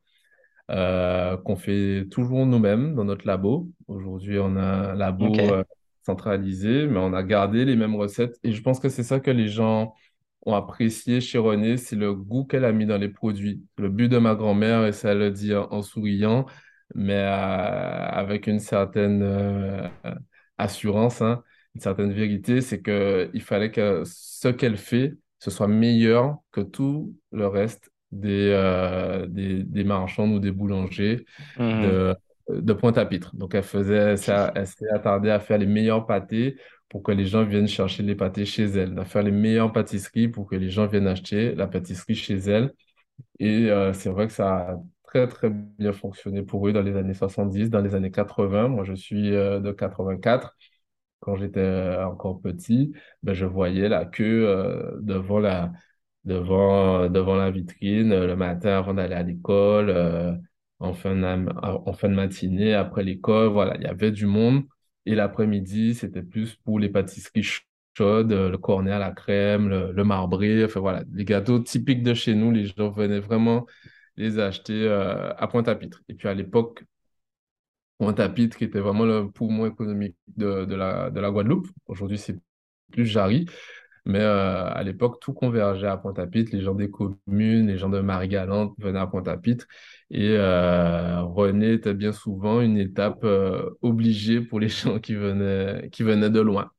[0.72, 3.70] euh, qu'on fait toujours nous-mêmes dans notre labo.
[3.88, 5.34] Aujourd'hui, on a un labo.
[6.04, 8.40] Centralisé, mais on a gardé les mêmes recettes.
[8.44, 9.94] Et je pense que c'est ça que les gens
[10.46, 13.64] ont apprécié chez René, c'est le goût qu'elle a mis dans les produits.
[13.78, 16.46] Le but de ma grand-mère, et ça elle le dit en, souriant,
[16.96, 19.88] mais euh, avec une certaine euh,
[20.58, 21.44] assurance, hein,
[21.76, 26.62] une certaine vérité, c'est que il fallait que ce qu'elle fait, ce soit meilleur que
[26.62, 31.26] tout le reste des, euh, des, des marchands ou des boulangers
[31.58, 32.16] de,
[32.50, 33.36] de Pointe-à-Pitre.
[33.36, 34.16] Donc, elle faisait
[34.56, 36.58] elle s'est attardée à faire les meilleurs pâtés
[36.90, 40.28] pour que les gens viennent chercher les pâtés chez elle, à faire les meilleures pâtisseries
[40.28, 42.74] pour que les gens viennent acheter la pâtisserie chez elle.
[43.40, 46.96] Et euh, c'est vrai que ça a très, très bien fonctionné pour eux dans les
[46.96, 48.68] années 70, dans les années 80.
[48.70, 50.56] Moi, je suis euh, de 84
[51.20, 55.72] quand j'étais euh, encore petit, ben, je voyais la queue euh, devant la,
[56.26, 60.34] devant, devant la vitrine euh, le matin avant d'aller à l'école, euh,
[60.84, 63.50] en fin de, matinée, après l'école.
[63.50, 64.64] Voilà, il y avait du monde.
[65.06, 67.68] Et l'après-midi, c'était plus pour les pâtisseries ch-
[67.98, 70.64] chaudes, le cornet à la crème, le, marbré.
[70.66, 73.66] Enfin voilà, les gâteaux typiques de chez nous, les gens venaient vraiment
[74.18, 76.02] les acheter euh, à Pointe-à-Pitre.
[76.10, 76.84] Et puis à l'époque,
[77.98, 81.68] Pointe-à-Pitre, était vraiment le poumon économique de, de la, de la Guadeloupe.
[81.86, 82.38] Aujourd'hui, c'est
[82.92, 83.46] plus Jarry.
[84.06, 86.52] Mais euh, à l'époque, tout convergeait à Pointe-à-Pitre.
[86.54, 89.66] Les gens des communes, les gens de Marie-Galante venaient à Pointe-à-Pitre.
[90.12, 95.90] Et euh, René était bien souvent une étape euh, obligée pour les gens qui venaient,
[95.90, 96.70] qui venaient de loin.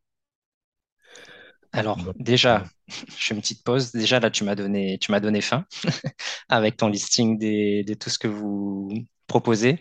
[1.72, 3.92] Alors, Donc, déjà, je fais une petite pause.
[3.92, 5.64] Déjà, là, tu m'as donné, tu m'as donné faim
[6.48, 9.78] avec ton listing des, de tout ce que vous proposez.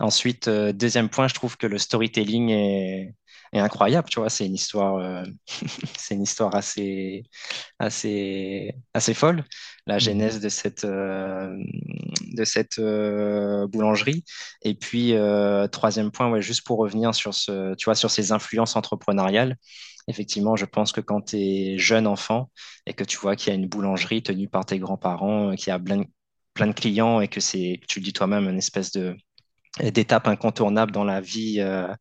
[0.00, 3.14] Ensuite, euh, deuxième point, je trouve que le storytelling est,
[3.52, 4.08] est incroyable.
[4.08, 5.22] Tu vois, c'est une histoire, euh,
[5.98, 7.24] c'est une histoire assez,
[7.78, 9.44] assez, assez folle.
[9.86, 10.00] La mhm.
[10.00, 11.56] genèse de cette, euh,
[12.32, 14.24] de cette euh, boulangerie.
[14.62, 15.14] Et puis,
[15.72, 19.56] troisième point, ouais, juste pour revenir sur ce, tu vois, sur ces influences entrepreneuriales.
[20.08, 22.50] Effectivement, je pense que quand tu es jeune enfant
[22.86, 25.70] et que tu vois qu'il y a une boulangerie tenue par tes grands-parents, qu'il y
[25.70, 26.02] a plein,
[26.54, 29.16] plein de clients et que c'est, tu le dis toi-même, une espèce de
[29.80, 31.94] d'étape incontournable dans la vie euh,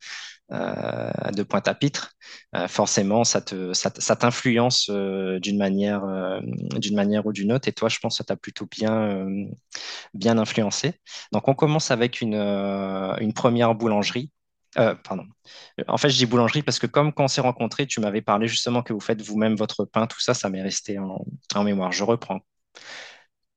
[0.50, 2.14] de Pointe-à-Pitre,
[2.56, 6.40] euh, forcément, ça te, ça, t'influence euh, d'une manière, euh,
[6.78, 7.68] d'une manière ou d'une autre.
[7.68, 9.46] Et toi, je pense que ça t'a plutôt bien, euh,
[10.14, 10.94] bien influencé.
[11.32, 14.32] Donc, on commence avec une, euh, une première boulangerie.
[14.78, 15.26] Euh, pardon.
[15.88, 18.48] En fait, je dis boulangerie parce que comme quand on s'est rencontrés, tu m'avais parlé
[18.48, 21.92] justement que vous faites vous-même votre pain, tout ça, ça m'est resté en, en mémoire.
[21.92, 22.42] Je reprends.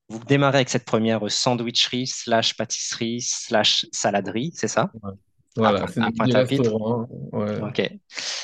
[0.09, 4.91] Vous démarrez avec cette première sandwicherie slash pâtisserie slash saladerie, c'est ça?
[5.55, 6.63] Voilà, Point- c'est Pointe-à-Pitre.
[6.63, 7.07] restaurant.
[7.33, 7.61] Ouais.
[7.61, 7.79] Ok.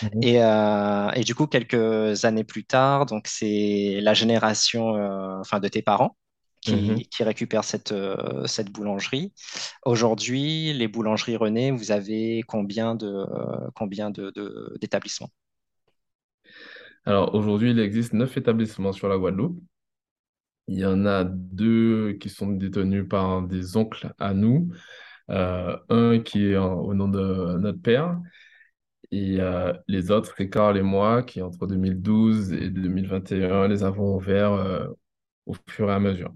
[0.02, 0.24] Mhm.
[0.24, 5.60] Et, euh, et du coup, quelques années plus tard, donc c'est la génération euh, enfin,
[5.60, 6.17] de tes parents
[6.67, 6.96] Mhm.
[6.96, 9.34] qui, qui récupère cette, euh, cette boulangerie.
[9.86, 13.26] Aujourd'hui, les boulangeries René, vous avez combien de,
[13.76, 15.30] combien de, de- d'établissements?
[17.06, 19.60] Alors aujourd'hui, il existe neuf établissements sur la Guadeloupe.
[20.67, 24.70] Il y en a deux qui sont détenus par des oncles à nous.
[25.29, 28.19] Un qui est au nom de notre père
[29.11, 29.39] et
[29.87, 34.89] les autres, Carl et moi, qui entre 2012 et 2021 les avons ouverts
[35.45, 36.33] au fur et à mesure.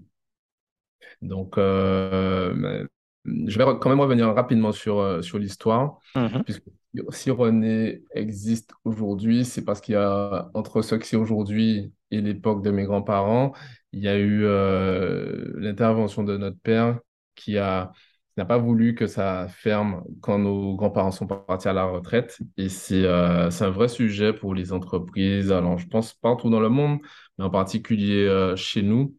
[1.20, 2.88] Donc, je
[3.24, 6.44] vais quand même revenir rapidement sur, sur l'histoire, mm-hmm.
[6.44, 6.64] puisque
[7.10, 12.20] si René existe aujourd'hui, c'est parce qu'il y a, entre ce que c'est aujourd'hui et
[12.20, 13.52] l'époque de mes grands-parents,
[13.92, 17.00] il y a eu euh, l'intervention de notre père
[17.34, 17.92] qui a
[18.36, 22.38] n'a pas voulu que ça ferme quand nos grands-parents sont partis à la retraite.
[22.56, 25.52] Et c'est euh, c'est un vrai sujet pour les entreprises.
[25.52, 26.98] Alors, je pense partout dans le monde,
[27.38, 29.16] mais en particulier euh, chez nous,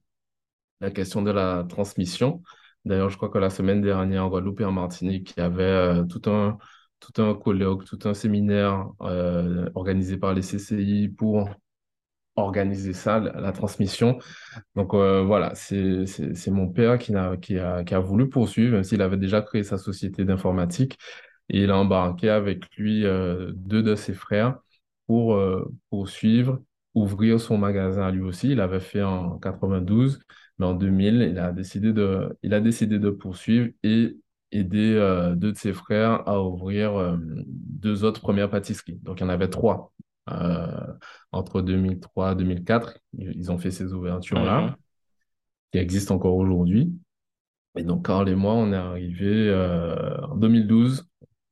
[0.81, 2.41] la question de la transmission.
[2.85, 6.05] D'ailleurs, je crois que la semaine dernière, en Guadeloupe et en Martinique, il y avait
[6.07, 6.57] tout un
[7.03, 11.49] tout un colloque, tout un séminaire euh, organisé par les CCI pour
[12.35, 14.17] organiser ça, la, transmission.
[14.75, 16.05] Donc euh, voilà, c'est
[16.47, 20.97] mon père qui a, voulu poursuivre, même s'il avait déjà créé sa société d'informatique.
[21.49, 24.59] Et il a embarqué avec lui euh, deux de ses frères
[25.07, 25.39] pour
[25.89, 26.61] poursuivre,
[26.95, 28.49] ouvrir son magasin lui aussi.
[28.51, 30.19] Il avait fait en 92,
[30.59, 31.91] mais en 2000, il a décidé
[32.99, 34.17] de, poursuivre et
[34.51, 37.17] aider euh, deux de ses frères à ouvrir euh,
[37.47, 38.99] deux autres premières pâtisseries.
[39.01, 39.91] Donc, il y en avait trois.
[40.29, 40.93] Euh,
[41.31, 44.75] entre 2003 et 2004, ils ont fait ces ouvertures-là, mhm.
[45.71, 46.93] qui existent encore aujourd'hui.
[47.75, 49.53] Et donc, Carl et moi, on est arrivés
[50.29, 51.07] en 2012.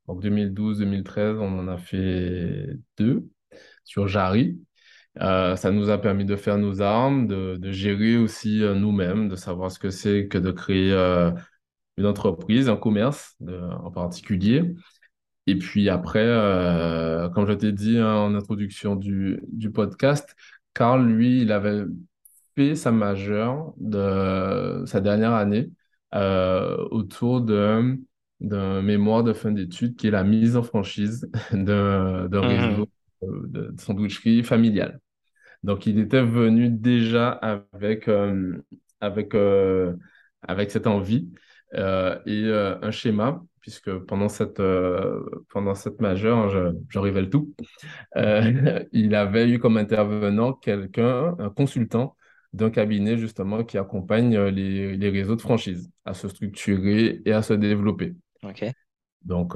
[0.06, 3.28] Donc, 2012-2013, on en a fait deux
[3.84, 4.60] sur Jarry.
[5.16, 9.70] ça nous a permis de faire nos armes, de, de gérer aussi nous-mêmes, de savoir
[9.70, 10.92] ce que c'est que de créer
[11.96, 14.74] une entreprise, un commerce en particulier.
[15.46, 20.36] Et puis après, euh, comme je t'ai dit hein, en introduction du, du podcast,
[20.74, 21.84] Carl, lui, il avait
[22.54, 25.70] fait sa majeure de sa dernière année
[26.14, 27.96] euh, autour d'un
[28.40, 32.36] mémoire de fin d'études qui est la mise en franchise d'un mmh.
[32.36, 32.88] réseau
[33.22, 35.00] de sandwicherie familiale.
[35.62, 38.62] Donc, il était venu déjà avec, euh,
[39.00, 39.34] avec,
[40.42, 41.28] avec cette envie.
[41.74, 47.30] Euh, et euh, un schéma, puisque pendant cette, euh, pendant cette majeure, je, je révèle
[47.30, 47.54] tout,
[48.92, 52.16] il avait eu comme intervenant quelqu'un, un consultant
[52.52, 57.40] d'un cabinet justement qui accompagne les, les, réseaux de franchise à se structurer et à
[57.40, 58.14] se développer.
[59.22, 59.54] Donc,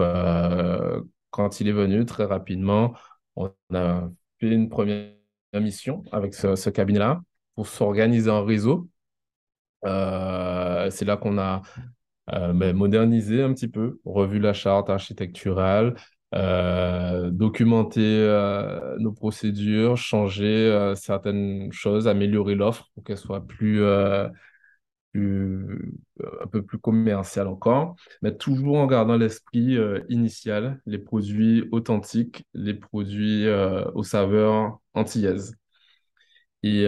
[1.31, 2.95] quand il est venu très rapidement,
[3.35, 5.11] on a fait une première
[5.53, 7.21] mission avec ce, ce cabinet-là
[7.55, 8.89] pour s'organiser en réseau.
[9.83, 11.61] c'est là qu'on a
[12.35, 15.95] euh, ben, moderniser un petit peu, revu la charte architecturale,
[16.35, 24.31] euh, documenter euh, nos procédures, changer certaines choses, améliorer l'offre pour qu'elle soit plus, un
[26.51, 29.77] peu plus commerciale encore, mais toujours en gardant l'esprit
[30.09, 33.47] initial, les produits authentiques, les produits
[33.95, 35.57] aux saveurs antillaises.
[36.63, 36.87] Et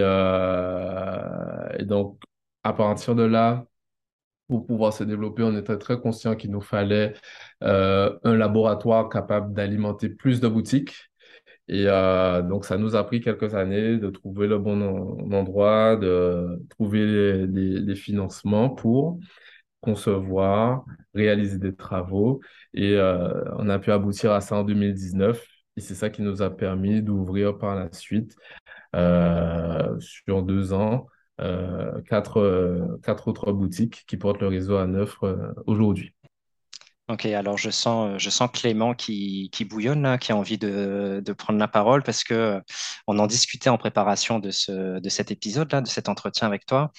[1.85, 2.21] donc,
[2.63, 3.65] à partir de là,
[4.49, 7.13] pour pouvoir se développer, on était très conscient qu'il nous fallait
[7.63, 10.95] euh, un laboratoire capable d'alimenter plus de boutiques.
[11.67, 14.81] Et euh, donc, ça nous a pris quelques années de trouver le bon
[15.31, 19.19] endroit, de trouver les, financements pour
[19.81, 20.83] concevoir,
[21.13, 22.41] réaliser des travaux.
[22.73, 25.45] Et euh, on a pu aboutir à ça en 2019.
[25.77, 28.35] Et c'est ça qui nous a permis d'ouvrir par la suite
[29.99, 31.07] sur deux ans
[31.39, 36.13] euh, quatre, euh, quatre autres boutiques qui portent le réseau à neuf euh, aujourd'hui.
[37.07, 41.23] Ok, alors je sens, je sens Clément qui, qui bouillonne, là, qui a envie de,
[41.25, 42.61] de, prendre la parole parce que
[43.07, 46.91] on en discutait en préparation de, ce, de cet épisode-là, de cet entretien avec toi.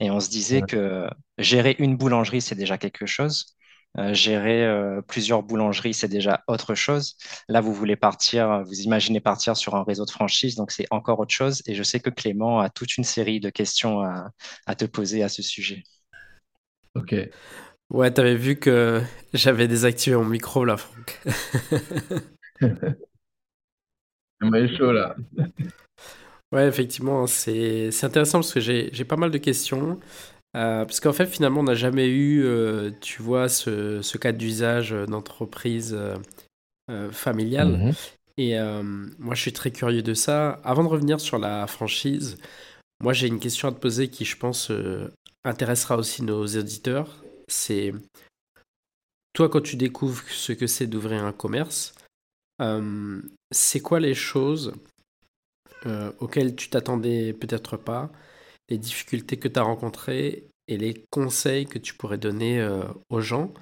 [0.00, 3.54] Et on se disait que gérer une boulangerie, c'est déjà quelque chose.
[3.98, 7.16] Euh, gérer euh, plusieurs boulangeries, c'est déjà autre chose.
[7.48, 11.18] Là, vous voulez partir, vous imaginez partir sur un réseau de franchise, donc c'est encore
[11.18, 11.62] autre chose.
[11.66, 15.28] Et je sais que Clément a toute une série de questions à, te poser à
[15.28, 15.82] ce sujet.
[16.94, 17.14] Ok.
[17.90, 19.02] Ouais, t'avais vu que
[19.32, 21.20] j'avais désactivé mon micro là, Franck.
[24.54, 25.16] est chaud là.
[26.52, 30.00] Ouais, effectivement, c'est intéressant parce que j'ai pas mal de questions.
[30.56, 34.32] Euh, parce qu'en fait, finalement, on n'a jamais eu, euh, tu vois, ce, ce cas
[34.32, 35.96] d'usage d'entreprise
[36.90, 37.78] euh, familiale.
[37.78, 37.92] Mhm.
[38.36, 38.58] Et
[39.18, 40.60] moi, je suis très curieux de ça.
[40.64, 42.38] Avant de revenir sur la franchise,
[43.02, 44.72] moi, j'ai une question à te poser qui, je pense,
[45.44, 47.22] intéressera aussi nos éditeurs.
[47.48, 47.92] C'est,
[49.34, 51.92] toi, quand tu découvres ce que c'est d'ouvrir un commerce,
[53.50, 54.72] c'est quoi les choses
[56.20, 58.10] auxquelles tu t'attendais peut-être pas?
[58.70, 63.20] Les difficultés que tu as rencontrées et les conseils que tu pourrais donner euh, aux
[63.20, 63.52] gens.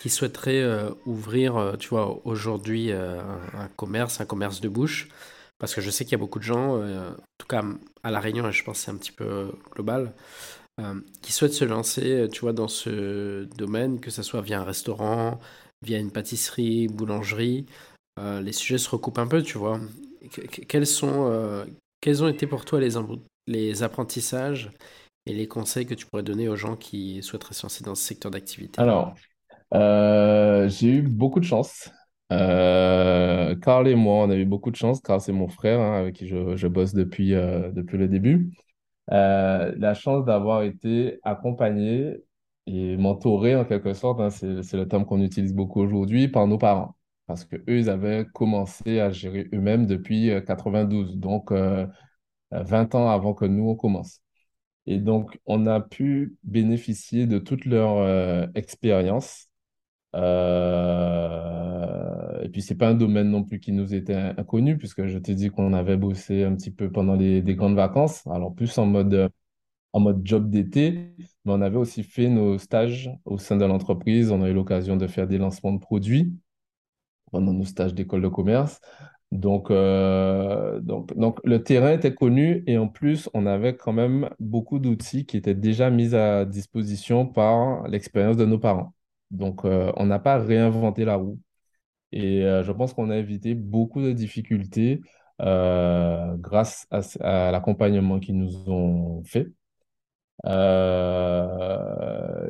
[0.00, 0.64] qui souhaiteraient
[1.06, 5.08] ouvrir, tu vois, aujourd'hui un, commerce, un commerce de bouche
[5.58, 7.64] Parce que je sais qu'il y a beaucoup de gens, en tout cas
[8.04, 10.14] à La Réunion, et je pense que c'est un petit peu global,
[11.20, 15.40] qui souhaitent se lancer, tu vois, dans ce domaine, que ce soit via un restaurant,
[15.82, 17.66] via une pâtisserie, boulangerie.
[18.18, 19.80] les sujets se recoupent un peu, tu vois.
[20.68, 21.66] Quels, sont,
[22.00, 22.96] quels ont été pour toi les,
[23.48, 24.70] les apprentissages
[25.26, 28.30] et les conseils que tu pourrais donner aux gens qui souhaiteraient se dans ce secteur
[28.30, 28.80] d'activité?
[28.80, 29.14] Alors,
[29.74, 31.90] euh, j'ai eu beaucoup de chance.
[32.30, 35.00] Euh, Carl et moi, on a eu beaucoup de chance.
[35.00, 38.50] Carl, c'est mon frère hein, avec qui je, bosse depuis, euh, depuis le début.
[39.10, 42.18] Euh, la chance d'avoir été accompagné
[42.66, 46.58] et mentoré en quelque sorte, hein, c'est, le terme qu'on utilise beaucoup aujourd'hui, par nos
[46.58, 46.94] parents.
[47.26, 51.50] Parce que eux, ils avaient commencé à gérer eux-mêmes depuis 92, donc
[52.50, 54.20] 20 ans avant que nous, on commence.
[54.86, 59.48] Et donc, on a pu bénéficier de toute leur expérience
[60.14, 65.18] euh, et puis, c'est pas un domaine non plus qui nous était inconnu, puisque je
[65.18, 68.76] t'ai dit qu'on avait bossé un petit peu pendant les, des grandes vacances, alors plus
[68.78, 69.30] en mode,
[69.92, 74.30] en mode job d'été, mais on avait aussi fait nos stages au sein de l'entreprise.
[74.32, 76.32] On a eu l'occasion de faire des lancements de produits
[77.32, 78.80] pendant nos stages d'école de commerce.
[79.30, 84.30] Donc, euh, donc, donc, le terrain était connu et en plus, on avait quand même
[84.40, 88.94] beaucoup d'outils qui étaient déjà mis à disposition par l'expérience de nos parents.
[89.30, 91.38] Donc, euh, on n'a pas réinventé la roue.
[92.12, 95.02] Et euh, je pense qu'on a évité beaucoup de difficultés
[95.42, 99.48] euh, grâce à, l'accompagnement qu'ils nous ont fait.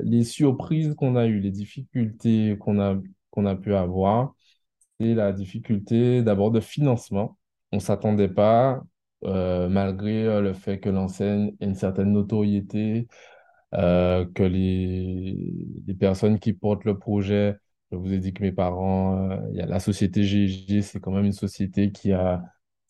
[0.05, 2.97] les surprises qu'on a eues, les difficultés qu'on a,
[3.31, 4.35] qu'on a pu avoir,
[5.01, 7.39] la difficulté d'abord de financement.
[7.73, 8.83] On ne s'attendait pas,
[9.23, 13.09] malgré le fait que l'enseigne ait une certaine notoriété,
[13.75, 17.57] euh, que les, personnes qui portent le projet,
[17.93, 21.11] je vous ai dit que mes parents, euh, y a la société GIG, c'est quand
[21.13, 22.43] même une société qui a,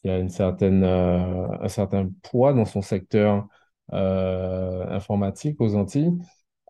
[0.02, 3.48] qui a une certaine, euh, un certain poids dans son secteur
[3.90, 6.12] informatique aux Antilles.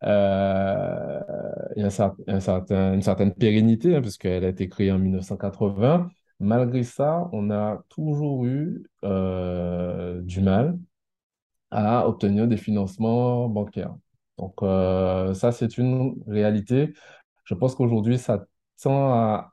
[0.04, 1.20] Euh,
[1.76, 6.10] il y a une certaine pérennité, hein, puisqu'elle a été créée en 1980.
[6.40, 10.78] Malgré ça, on a toujours eu du mal
[11.70, 13.94] à obtenir des financements bancaires.
[14.38, 16.94] Donc, euh, ça, c'est une réalité.
[17.44, 18.46] Je pense qu'aujourd'hui, ça
[18.82, 19.52] tend à,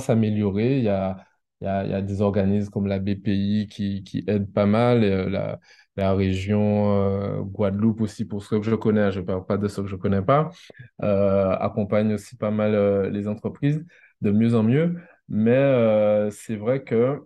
[0.00, 0.78] s'améliorer.
[0.78, 5.56] Il y a, des organismes comme la BPI qui, aident pas mal, euh,
[5.96, 9.68] la région euh, Guadeloupe aussi, pour ceux que je connais, je ne parle pas de
[9.68, 10.50] ceux que je ne connais pas,
[10.98, 13.84] accompagne aussi pas mal les entreprises
[14.20, 14.96] de mieux en mieux.
[15.28, 17.22] Mais c'est vrai que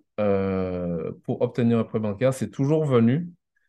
[1.24, 3.28] pour obtenir un prêt bancaire, c'est toujours venu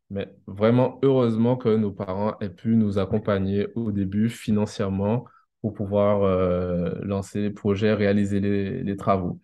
[0.09, 5.25] mais vraiment, heureusement que nos parents aient pu nous accompagner au début financièrement
[5.61, 9.39] pour pouvoir euh, lancer les projets, réaliser les, travaux.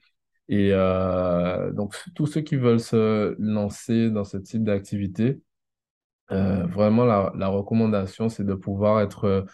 [0.49, 5.41] Et euh, donc, tous ceux qui veulent se lancer dans ce type d'activité,
[6.31, 9.45] euh, vraiment, la, recommandation, c'est de pouvoir être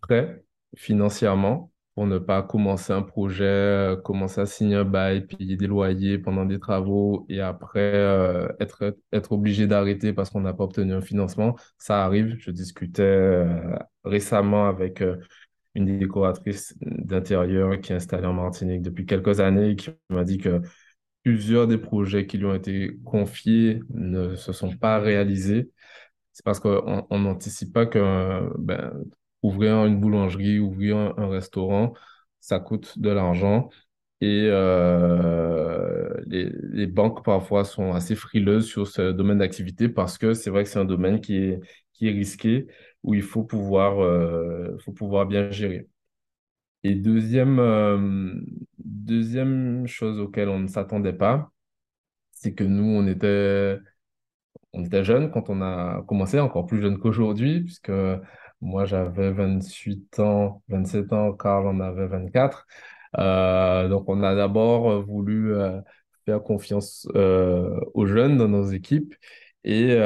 [0.00, 0.44] prêt
[0.76, 5.66] financièrement pour ne pas commencer un projet, euh, commencer à signer un bail, payer des
[5.66, 10.64] loyers pendant des travaux et après euh, être, être obligé d'arrêter parce qu'on n'a pas
[10.64, 11.56] obtenu un financement.
[11.78, 12.36] Ça arrive.
[12.38, 15.02] Je discutais euh, récemment avec
[15.76, 20.38] une décoratrice d'intérieur qui est installée en Martinique depuis quelques années et qui m'a dit
[20.38, 20.62] que
[21.22, 25.70] plusieurs des projets qui lui ont été confiés ne se sont pas réalisés.
[26.32, 28.92] C'est parce qu'on n'anticipe pas que ben,
[29.42, 31.94] ouvrir une boulangerie, ouvrir un, restaurant,
[32.40, 33.68] ça coûte de l'argent.
[34.20, 40.50] Et euh, les, banques parfois sont assez frileuses sur ce domaine d'activité parce que c'est
[40.50, 41.60] vrai que c'est un domaine qui est
[42.00, 42.66] risqué,
[43.02, 45.88] où il faut pouvoir, euh, faut pouvoir bien gérer.
[46.84, 48.34] Et deuxième, euh,
[48.78, 51.50] deuxième chose auquel on ne s'attendait pas,
[52.32, 53.78] c'est que nous, on était,
[54.72, 57.92] on était jeunes quand on a commencé, encore plus jeunes qu'aujourd'hui, puisque
[58.60, 62.66] moi, j'avais 28 ans, 27 ans, Carl en avait 24.
[63.18, 65.52] Euh, donc, on a d'abord voulu
[66.26, 69.14] faire confiance aux jeunes dans nos équipes
[69.66, 69.96] et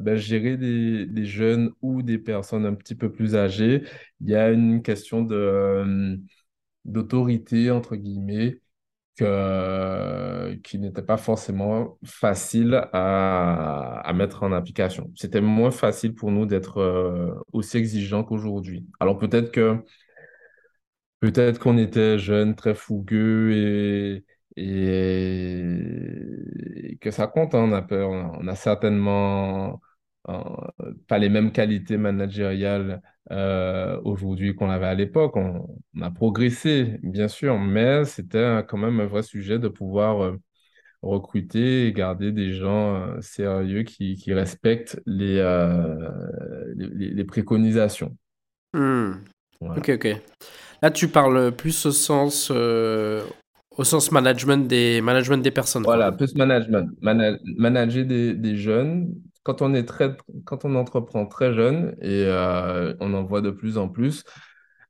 [0.00, 3.84] ben, gérer des, jeunes ou des personnes un petit peu plus âgées.
[4.20, 6.18] Il y a une question de,
[6.84, 8.60] d'autorité, entre guillemets,
[9.16, 15.10] qui n'était pas forcément facile à, à, mettre en application.
[15.14, 18.86] C'était moins facile pour nous d'être euh, aussi exigeants qu'aujourd'hui.
[18.98, 19.76] Alors peut-être que
[21.20, 24.24] peut-être qu'on était jeunes, très fougueux et,
[24.56, 25.68] et,
[27.00, 27.54] que ça compte.
[27.54, 27.70] Hein.
[27.70, 27.86] On a,
[28.40, 29.80] on a certainement
[31.08, 33.02] pas les mêmes qualités managériales
[34.04, 35.36] aujourd'hui qu'on avait à l'époque.
[35.36, 40.36] On, on, a progressé, bien sûr, mais c'était quand même un vrai sujet de pouvoir
[41.02, 46.10] recruter et garder des gens euh, sérieux qui, qui respectent les, euh,
[46.76, 48.16] les, les, préconisations.
[48.74, 49.12] Hmm.
[49.60, 50.08] Ok, ok.
[50.82, 53.22] Là, tu parles plus au sens, euh,
[53.80, 55.84] au sens management des, management des personnes.
[55.84, 56.90] Voilà, plus management.
[57.00, 59.14] manager des, jeunes.
[59.42, 62.26] Quand on, est très, quand on entreprend très jeune, et
[63.00, 64.24] on en voit de plus en plus,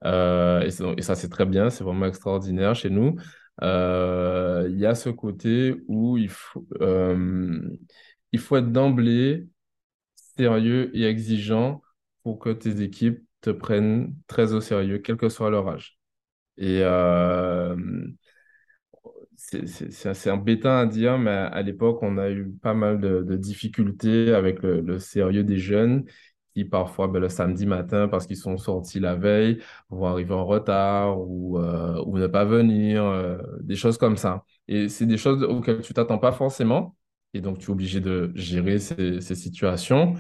[0.05, 3.17] et, et, ça c'est très bien, c'est vraiment extraordinaire chez nous,
[3.63, 7.61] euh, il y a ce côté où il faut, euh,
[8.33, 9.49] il faut être d'emblée
[10.37, 11.83] sérieux et exigeant
[12.23, 15.99] pour que tes équipes te prennent très au sérieux, quel que soit leur âge.
[16.57, 17.77] Et euh,
[19.51, 24.63] c'est embêtant à dire, mais à l'époque, on a eu pas mal de, difficultés avec
[24.63, 26.05] le, sérieux des jeunes
[26.55, 30.45] qui parfois ben, le samedi matin, parce qu'ils sont sortis la veille, vont arriver en
[30.45, 34.45] retard ou, euh, ou ne pas venir, euh, des choses comme ça.
[34.69, 36.97] Et c'est des choses auxquelles tu t'attends pas forcément.
[37.35, 40.15] Et donc, tu es obligé de gérer ces, situations.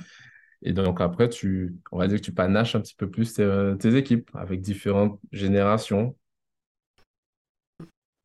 [0.62, 3.74] Et donc, après, tu, on va dire que tu panaches un petit peu plus tes,
[3.80, 6.14] tes équipes avec différentes générations.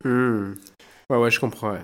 [0.04, 0.54] Mmh.
[1.10, 1.78] Ouais, ouais, je comprends.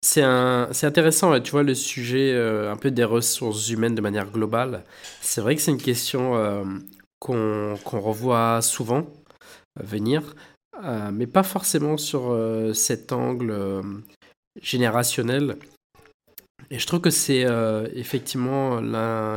[0.00, 4.30] C'est un, intéressant, tu vois, le sujet euh, un peu des ressources humaines de manière
[4.30, 4.84] globale.
[5.20, 6.64] C'est vrai que c'est une question euh,
[7.18, 9.06] qu'on revoit souvent
[9.78, 10.34] euh, venir,
[11.12, 12.34] mais pas forcément sur
[12.72, 13.82] cet angle
[14.62, 15.56] générationnel.
[16.70, 17.44] Et je trouve que c'est
[17.94, 18.80] effectivement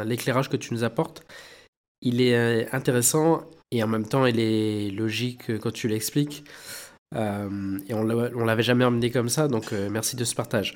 [0.04, 1.24] l'éclairage que tu nous apportes.
[2.04, 3.42] Il est intéressant
[3.72, 6.44] et en même temps il est logique quand tu l'expliques.
[7.16, 10.76] Euh, et on l'avait jamais emmené comme ça, donc euh, merci de ce partage.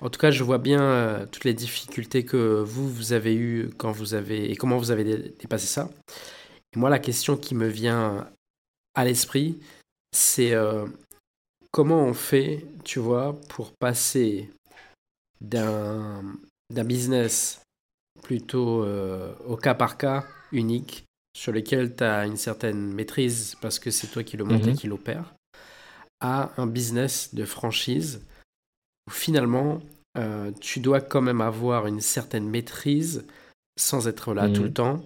[0.00, 3.70] En tout cas, je vois bien euh, toutes les difficultés que vous, vous avez eues
[3.78, 5.88] quand vous avez et comment vous avez dépassé ça.
[6.74, 8.28] Et moi, la question qui me vient
[8.94, 9.60] à l'esprit,
[10.12, 10.54] c'est
[11.70, 14.50] comment on fait, tu vois, pour passer
[15.40, 16.22] d'un
[16.70, 17.60] business
[18.22, 18.86] plutôt
[19.46, 21.04] au cas par cas, unique,
[21.34, 24.70] sur lequel tu as une certaine maîtrise parce que c'est toi qui le monte et
[24.70, 24.76] mhm.
[24.76, 25.34] qui l'opère,
[26.22, 28.22] à un business de franchise
[29.08, 29.80] où finalement
[30.16, 33.24] euh, tu dois quand même avoir une certaine maîtrise
[33.78, 34.74] sans être là tout le mhm.
[34.74, 35.04] temps,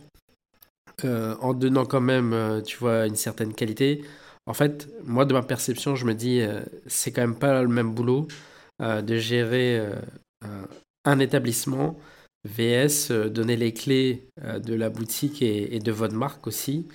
[1.04, 4.04] euh, en donnant quand même, euh, tu vois, une certaine qualité.
[4.46, 6.40] En fait, moi, de ma perception, je me dis,
[6.86, 8.28] c'est quand même pas le même boulot
[8.80, 9.84] de gérer
[11.04, 11.98] un établissement
[12.44, 16.86] VS, donner les clés de la boutique et, et, de votre marque aussi,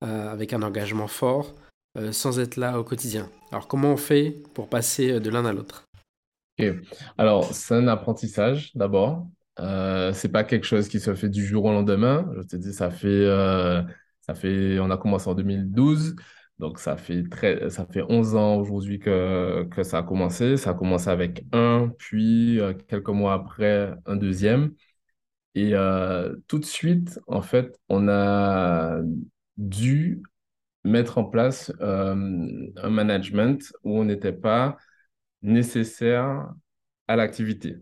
[0.00, 1.54] avec un engagement fort.
[1.96, 3.30] Euh, sans être là au quotidien.
[3.52, 5.84] Alors comment on fait pour passer euh, de l'un à l'autre?
[7.18, 9.28] Alors c'est un apprentissage d'abord.
[9.60, 12.28] Euh, c'est pas quelque chose qui se fait du jour au lendemain.
[12.36, 13.80] Je te dis, ça fait, euh,
[14.22, 16.16] ça fait, on a commencé en 2012.
[16.58, 20.56] Donc, ça fait, très, ça fait 11 ans aujourd'hui que, que ça a commencé.
[20.56, 24.74] Ça a commencé avec un, puis quelques mois après, un deuxième.
[25.54, 25.74] Et
[26.48, 29.00] tout de suite, en fait, on a
[29.56, 30.22] dû
[30.84, 32.14] mettre en place euh,
[32.76, 34.76] un management où on n'était pas
[35.42, 36.48] nécessaire
[37.08, 37.76] à l'activité.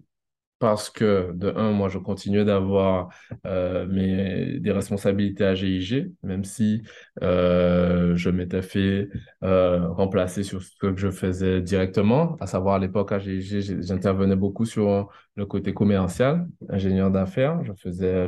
[0.58, 3.08] Parce que, de un, moi, je continuais d'avoir
[3.48, 6.82] euh, des responsabilités à GIG, même si
[7.20, 9.08] euh, je m'étais fait
[9.40, 14.64] remplacer sur ce que je faisais directement, à savoir à l'époque à GIG, j'intervenais beaucoup
[14.64, 17.60] sur le côté commercial, ingénieur d'affaires.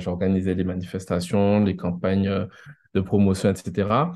[0.00, 2.48] J'organisais les manifestations, les campagnes
[2.94, 4.10] de promotion, etc.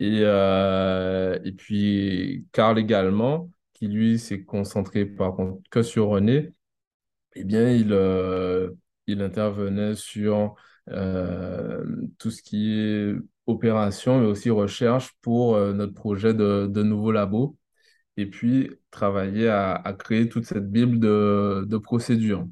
[0.00, 6.52] Et, euh, et puis, Karl également, qui lui s'est concentré par contre que sur René,
[7.34, 8.70] eh bien, il, euh,
[9.08, 10.56] intervenait sur
[10.90, 11.84] euh,
[12.18, 13.14] tout ce qui est
[13.46, 17.58] opération et aussi recherche pour notre projet de, nouveau labo.
[18.16, 22.46] Et puis, travailler à, à créer toute cette bible de, de procédures.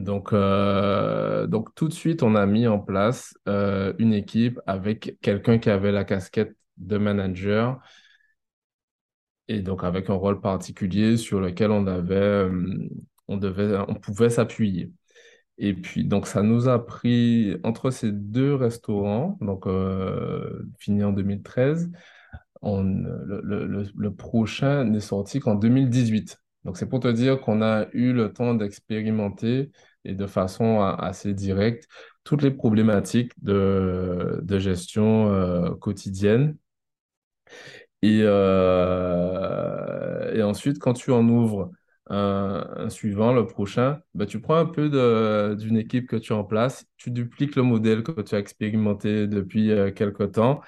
[0.00, 5.18] Donc, euh, donc tout de suite, on a mis en place euh, une équipe avec
[5.20, 7.78] quelqu'un qui avait la casquette de manager
[9.48, 12.88] et donc avec un rôle particulier sur lequel on avait, euh,
[13.28, 14.90] on devait, on pouvait s'appuyer.
[15.58, 19.66] Et puis, donc, ça nous a pris entre ces deux restaurants, donc
[20.78, 21.90] fini en 2013,
[22.62, 26.40] on, le, le prochain n'est sorti qu'en 2018.
[26.64, 29.70] Donc, c'est pour te dire qu'on a eu le temps d'expérimenter
[30.04, 31.88] et de façon assez directe
[32.24, 36.56] toutes les problématiques de, gestion euh, quotidienne.
[38.02, 39.52] Et, euh,
[40.34, 41.70] et ensuite, quand tu en ouvres
[42.08, 44.88] un, suivant, le prochain, ben, tu prends un peu
[45.56, 49.70] d'une équipe que tu en place, tu dupliques le modèle que tu as expérimenté depuis
[49.70, 50.60] euh, quelque temps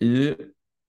[0.00, 0.36] et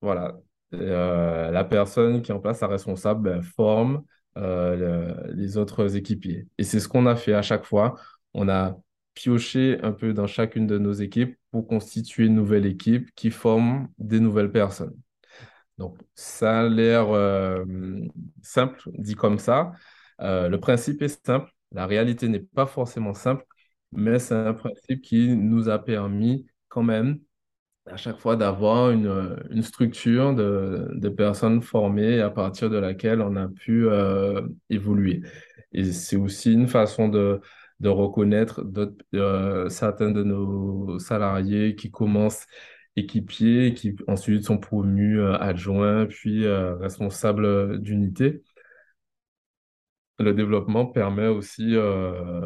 [0.02, 0.38] voilà,
[0.72, 4.04] la personne qui est en place, la responsable, ben, forme
[4.38, 6.48] euh, les autres équipiers.
[6.58, 7.96] Et c'est ce qu'on a fait à chaque fois.
[8.34, 8.78] On a
[9.14, 13.90] pioché un peu dans chacune de nos équipes pour constituer une nouvelle équipe qui forme
[13.98, 14.96] des nouvelles personnes.
[15.78, 17.66] Donc, ça a l'air euh,
[18.42, 19.72] simple, dit comme ça.
[20.22, 21.52] Euh, le principe est simple.
[21.72, 23.46] La réalité n'est pas forcément simple,
[23.92, 27.20] mais c'est un principe qui nous a permis quand même
[27.90, 33.22] à chaque fois d'avoir une, une, structure de, de, personnes formées à partir de laquelle
[33.22, 35.22] on a pu euh, évoluer.
[35.74, 37.42] Et c'est aussi une façon de,
[37.80, 38.64] de reconnaître
[39.70, 42.46] certains de nos salariés qui commencent
[42.98, 48.42] équipiers qui ensuite sont promus euh, adjoints, puis euh, responsables d'unité.
[50.20, 52.42] Le développement permet aussi euh,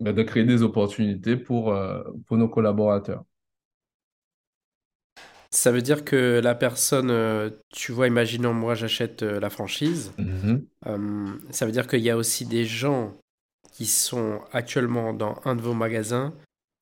[0.00, 1.74] ben, de créer des opportunités pour,
[2.26, 3.24] pour nos collaborateurs.
[5.54, 11.36] Ça veut dire que la personne, tu vois, imaginons moi j'achète la franchise, mm-hmm.
[11.50, 13.12] ça veut dire qu'il y a aussi des gens
[13.70, 16.32] qui sont actuellement dans un de vos magasins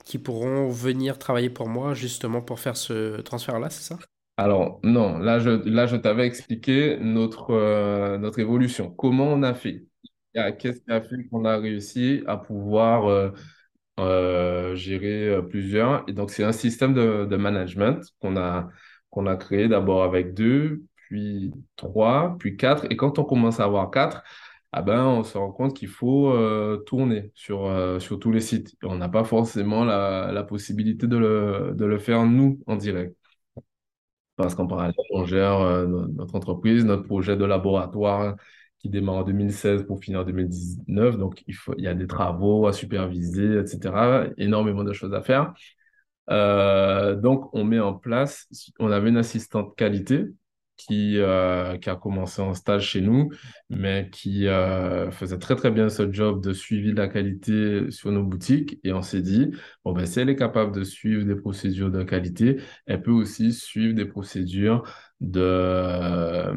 [0.04, 3.98] qui pourront venir travailler pour moi justement pour faire ce transfert-là, c'est ça?
[4.36, 8.90] Alors, non, là, je, là, je t'avais expliqué notre, euh, notre évolution.
[8.90, 9.84] Comment on a fait?
[10.32, 13.32] Qu'est-ce qui a fait qu'on a réussi à pouvoir euh, euh,
[13.98, 18.68] gérer plusieurs Et donc, c'est un système de, de management qu'on a,
[19.10, 22.86] qu'on a créé d'abord avec deux, puis trois, puis quatre.
[22.90, 24.22] Et quand on commence à avoir quatre,
[24.72, 28.40] ah ben, on se rend compte qu'il faut euh, tourner sur, euh, sur tous les
[28.40, 28.76] sites.
[28.84, 33.16] on n'a pas forcément la, la possibilité de le, de le faire nous en direct.
[34.36, 38.36] Parce qu'en parallèle, on gère euh, notre entreprise, notre projet de laboratoire
[38.80, 41.18] qui démarre en 2016 pour finir en 2019.
[41.18, 44.32] Donc, il, faut, y a des travaux à superviser, etc.
[44.38, 45.54] Énormément de choses à faire.
[46.28, 50.26] donc, on met en place, on avait une assistante qualité
[50.86, 53.30] qui, euh, qui a commencé en stage chez nous,
[53.68, 58.10] mais qui euh, faisait très très bien ce job de suivi de la qualité sur
[58.12, 58.78] nos boutiques.
[58.84, 59.50] Et on s'est dit,
[59.84, 63.52] bon, ben, si elle est capable de suivre des procédures de qualité, elle peut aussi
[63.52, 64.82] suivre des procédures
[65.20, 66.50] de,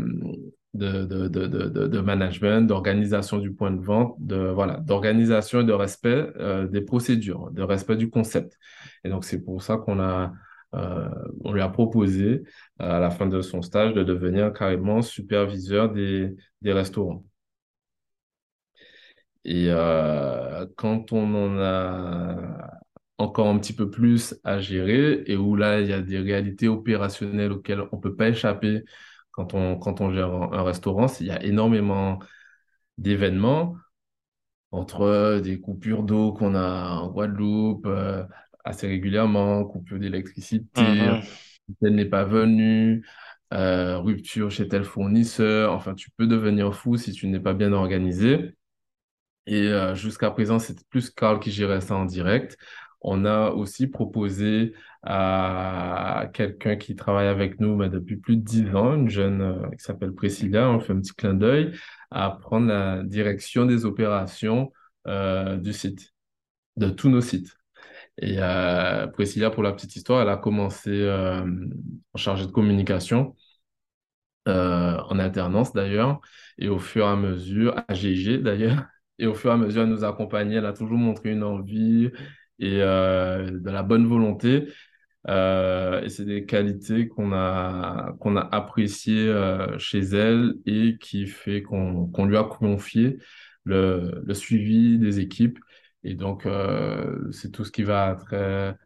[0.73, 1.47] de, de, de,
[1.87, 6.81] de management, d'organisation du point de vente, de, voilà, d'organisation et de respect euh, des
[6.81, 8.57] procédures, de respect du concept.
[9.03, 10.33] Et donc, c'est pour ça qu'on a
[10.75, 11.07] euh,
[11.43, 12.43] on lui a proposé
[12.79, 17.23] à la fin de son stage de devenir carrément superviseur des, des restaurants.
[19.45, 22.81] Et euh, quand on en a
[23.17, 26.67] encore un petit peu plus à gérer et où là, il y a des réalités
[26.67, 28.83] opérationnelles auxquelles on ne peut pas échapper
[29.33, 32.19] quand on, quand on gère un, restaurant, il y a énormément
[32.97, 33.75] d'événements
[34.71, 38.23] entre des coupures d'eau qu'on a en Guadeloupe, euh,
[38.63, 41.21] assez régulièrement, coupure d'électricité, mhm.
[41.81, 43.05] elle n'est pas venue,
[43.53, 45.73] euh, rupture chez tel fournisseur.
[45.73, 48.55] Enfin, tu peux devenir fou si tu n'es pas bien organisé.
[49.45, 52.57] Et euh, jusqu'à présent, c'est plus Carl qui gérait ça en direct.
[53.03, 54.73] On a aussi proposé
[55.03, 59.69] à quelqu'un qui travaille avec nous mais depuis plus de dix ans, une jeune euh,
[59.71, 61.73] qui s'appelle Priscilla, on fait un petit clin d'œil,
[62.11, 64.71] à prendre la direction des opérations
[65.05, 66.13] du site,
[66.77, 67.57] de tous nos sites.
[68.19, 71.43] Et euh, Priscilla, pour la petite histoire, elle a commencé euh,
[72.13, 73.35] en chargée de communication,
[74.47, 76.19] euh, en alternance d'ailleurs,
[76.57, 78.83] et au fur et à mesure, à GG d'ailleurs,
[79.19, 81.43] et au fur et à mesure, elle nous a accompagnés, elle a toujours montré une
[81.43, 82.11] envie
[82.63, 84.67] et euh, de la bonne volonté.
[85.29, 91.27] Euh, et c'est des qualités qu'on a, qu'on a appréciées euh, chez elle et qui
[91.27, 93.19] fait qu'on qu'on lui a confié
[93.63, 95.59] le, le suivi des équipes
[96.05, 96.47] et donc,
[97.31, 98.17] c'est tout ce qui va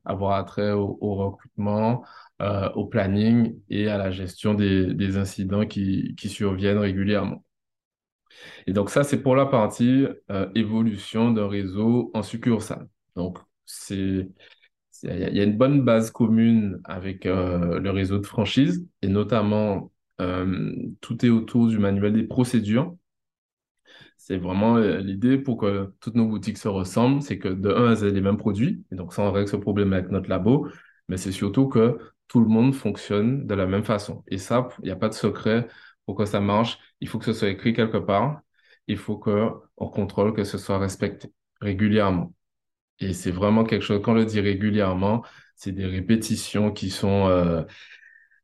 [0.05, 2.05] avoir attrait au, recrutement,
[2.41, 7.43] euh, au planning et à la gestion des, des incidents qui, qui, surviennent régulièrement.
[8.67, 10.05] Et donc, ça, c'est pour la partie
[10.55, 12.88] évolution d'un réseau en succursale.
[13.15, 13.39] Donc,
[13.91, 14.30] il
[15.03, 19.91] y a une bonne base commune avec le réseau de franchise et notamment
[21.01, 22.95] tout est autour du manuel des procédures
[24.18, 27.91] c'est vraiment euh, l'idée pour que toutes nos boutiques se ressemblent, c'est que de un,
[27.93, 30.68] elles aient les mêmes produits, et donc ça, on règle ce problème avec notre labo,
[31.07, 31.97] mais c'est surtout que
[32.28, 34.24] tout le monde fonctionne de la même façon.
[34.28, 35.68] Et ça, il n'y a pas de secret
[36.05, 36.78] pour que ça marche.
[36.99, 38.41] Il faut que ce soit écrit quelque part.
[38.88, 42.34] Il faut qu'on contrôle que ce soit respecté régulièrement.
[43.00, 45.24] Et c'est vraiment quelque chose, quand on le dit régulièrement,
[45.56, 47.64] c'est des répétitions qui sont, euh,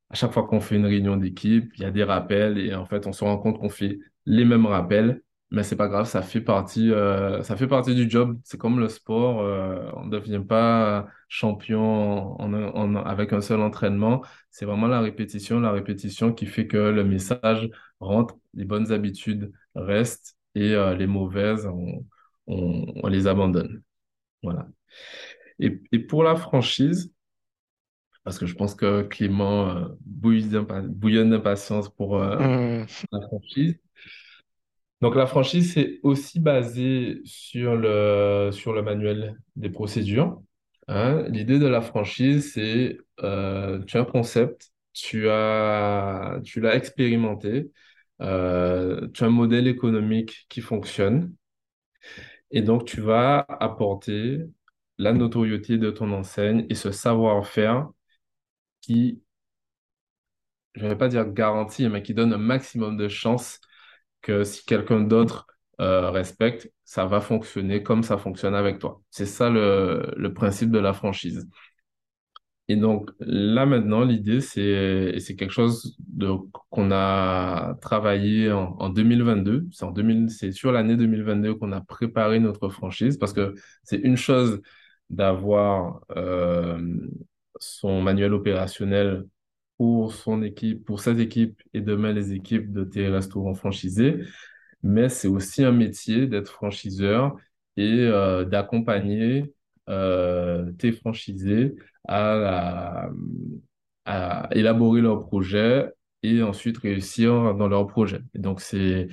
[0.09, 2.85] à chaque fois qu'on fait une réunion d'équipe, il y a des rappels et en
[2.85, 6.21] fait, on se rend compte qu'on fait les mêmes rappels, mais c'est pas grave, ça
[6.21, 8.39] fait partie, euh, ça fait partie du job.
[8.43, 14.23] C'est comme le sport, euh, on ne devient pas champion en, avec un seul entraînement.
[14.51, 19.51] C'est vraiment la répétition, la répétition qui fait que le message rentre, les bonnes habitudes
[19.75, 21.67] restent et les mauvaises,
[22.47, 23.81] on, les abandonne.
[24.43, 24.67] Voilà.
[25.59, 27.13] Et, et pour la franchise,
[28.23, 32.37] parce que je pense que Clément euh, bouillonne d'impatience pour euh,
[32.81, 32.85] mmh.
[33.11, 33.79] la franchise.
[35.01, 40.41] Donc la franchise, c'est aussi basé sur le, sur le manuel des procédures.
[40.87, 41.25] Hein.
[41.27, 47.71] L'idée de la franchise, c'est euh, tu as un concept, tu as, tu l'as expérimenté,
[48.21, 51.33] tu as un modèle économique qui fonctionne,
[52.53, 54.39] et donc tu vas apporter
[54.99, 57.89] la notoriété de ton enseigne et ce savoir-faire
[58.81, 59.21] qui,
[60.75, 63.59] je ne vais pas dire garantie, mais qui donne un maximum de chances
[64.21, 65.47] que si quelqu'un d'autre
[65.81, 69.01] euh, respecte, ça va fonctionner comme ça fonctionne avec toi.
[69.11, 71.47] C'est ça le, le, principe de la franchise.
[72.69, 75.97] Et donc là maintenant, l'idée, c'est, c'est quelque chose
[76.69, 79.67] qu'on a travaillé en, en 2022.
[79.71, 83.53] C'est, en 2000, c'est sur l'année 2022 qu'on a préparé notre franchise parce que
[83.83, 84.61] c'est une chose
[85.09, 86.79] d'avoir euh,
[87.59, 89.25] son manuel opérationnel
[89.77, 94.19] pour son équipe, pour cette équipe et demain les équipes de tes restaurants franchisés.
[94.83, 97.35] Mais c'est aussi un métier d'être franchiseur
[97.77, 99.53] et euh, d'accompagner
[99.87, 101.75] tes franchisés
[102.07, 103.09] à,
[104.51, 105.91] élaborer leur projet
[106.23, 108.21] et ensuite réussir dans leur projet.
[108.33, 109.07] Et donc, c'est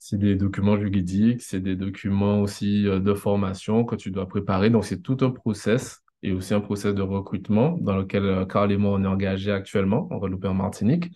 [0.00, 4.70] c'est des documents juridiques, c'est des documents aussi euh, de formation que tu dois préparer.
[4.70, 8.72] Donc, c'est tout un process et aussi un process de recrutement dans lequel euh, Carl
[8.72, 11.10] et moi, on est engagés actuellement en Guadeloupe et en Martinique,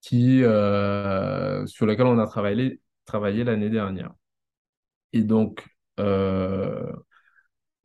[0.00, 4.12] qui, euh, sur lequel on a travaillé, travaillé l'année dernière.
[5.12, 5.66] Et donc,
[6.00, 6.92] euh,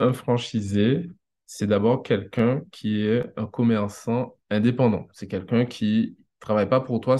[0.01, 1.09] un franchisé,
[1.45, 5.07] c'est d'abord quelqu'un qui est un commerçant indépendant.
[5.13, 7.17] C'est quelqu'un qui travaille pas pour toi.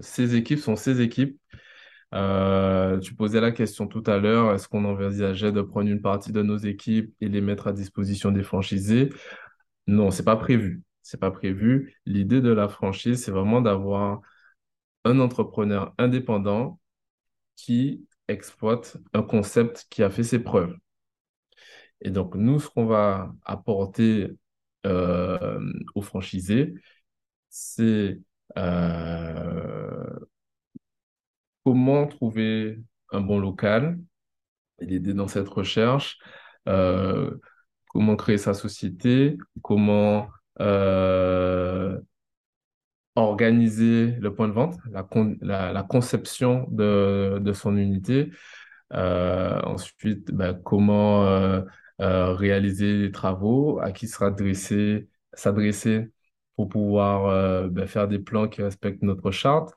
[0.00, 1.40] Ses équipes sont ses équipes
[2.14, 6.32] euh, tu posais la question tout à l'heure, est-ce qu'on envisageait de prendre une partie
[6.32, 9.10] de nos équipes et les mettre à disposition des franchisés?
[9.86, 10.82] Non, c'est pas prévu.
[11.02, 11.96] C'est pas prévu.
[12.06, 14.20] L'idée de la franchise, c'est vraiment d'avoir
[15.04, 16.80] un entrepreneur indépendant
[17.56, 20.76] qui exploite un concept qui a fait ses preuves.
[22.02, 24.30] Et donc, nous, ce qu'on va apporter
[24.86, 25.60] euh,
[25.94, 26.74] aux franchisés,
[27.50, 28.18] c'est
[28.58, 30.18] euh,
[31.64, 32.80] comment trouver
[33.12, 33.98] un bon local
[34.80, 36.18] et l'aider dans cette recherche,
[36.68, 37.30] euh,
[37.88, 40.28] comment créer sa société, comment
[43.16, 44.76] organiser le point de vente,
[45.42, 48.30] la, conception de, son unité,
[48.90, 51.62] ensuite ben, comment
[52.00, 54.34] réaliser les travaux, à qui sera
[55.34, 56.10] s'adresser
[56.56, 59.74] pour pouvoir ben, faire des plans qui respectent notre charte.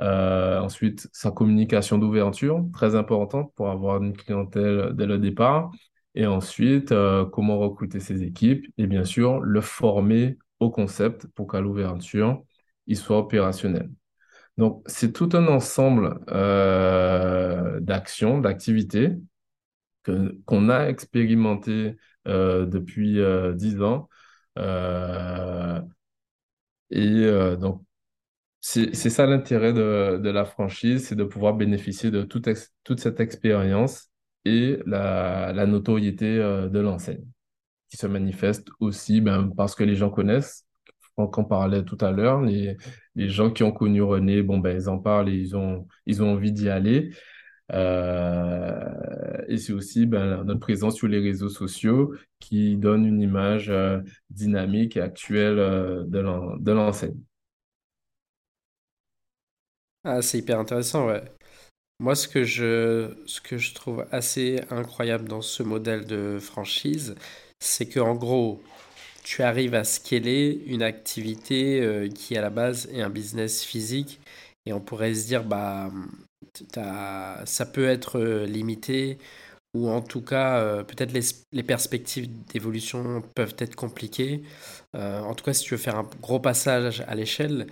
[0.00, 5.70] Euh, ensuite, sa communication d'ouverture, très importante pour avoir une clientèle dès le départ.
[6.14, 11.46] Et ensuite, euh, comment recruter ses équipes et bien sûr, le former au concept pour
[11.48, 12.42] qu'à l'ouverture,
[12.86, 13.90] il soit opérationnel.
[14.56, 19.16] Donc, c'est tout un ensemble euh, d'actions, d'activités
[20.04, 21.96] qu'on a expérimenté
[22.26, 23.20] depuis
[23.54, 24.08] dix ans.
[26.90, 27.82] et donc,
[28.60, 32.48] c'est ça l'intérêt de, la franchise, c'est de pouvoir bénéficier de toute,
[32.84, 34.10] toute cette expérience
[34.44, 37.24] et la, notoriété euh, de l'enseigne,
[37.88, 40.66] qui se manifeste aussi ben, parce que les gens connaissent.
[41.14, 42.76] Franck en parlait tout à l'heure, les,
[43.16, 46.32] gens qui ont connu René, bon, ben, ils en parlent et ils ont, ils ont
[46.32, 47.10] envie d'y aller.
[47.72, 53.70] Euh, et c'est aussi ben, notre présence sur les réseaux sociaux qui donne une image
[53.70, 54.00] euh,
[54.30, 55.56] dynamique et actuelle
[56.08, 57.16] de l'enseigne.
[60.04, 61.22] Ah, c'est hyper intéressant, ouais.
[62.00, 67.14] Moi, ce que je, ce que je trouve assez incroyable dans ce modèle de franchise,
[67.60, 68.62] c'est que en gros,
[69.24, 74.20] tu arrives à scaler une activité euh, qui à la base est un business physique
[74.66, 75.90] et on pourrait se dire bah
[77.44, 79.18] ça peut être euh, limité
[79.74, 81.22] ou en tout cas euh, peut-être les,
[81.52, 84.42] les perspectives d'évolution peuvent être compliquées.
[84.94, 87.66] en tout cas, si tu veux faire un gros passage à l'échelle,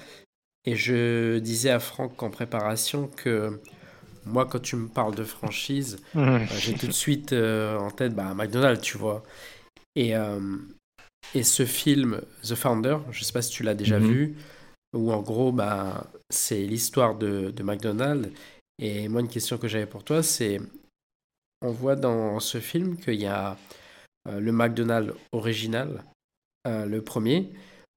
[0.65, 3.61] et je disais à Franck en préparation que
[4.27, 8.15] moi, quand tu me parles de franchise, euh, j'ai tout de suite euh, en tête
[8.15, 9.23] bah, McDonald's, tu vois.
[9.97, 10.41] Et, euh,
[11.35, 14.07] et ce film, The Founder, je ne sais pas si tu l'as déjà Mhm.
[14.07, 14.37] vu,
[14.95, 18.31] où en gros, bah, c'est l'histoire de, de McDonald's.
[18.79, 20.61] Et moi, une question que j'avais pour toi, c'est,
[21.63, 23.57] on voit dans ce film qu'il y a
[24.29, 26.05] euh, le McDonald's original,
[26.67, 27.51] euh, le premier,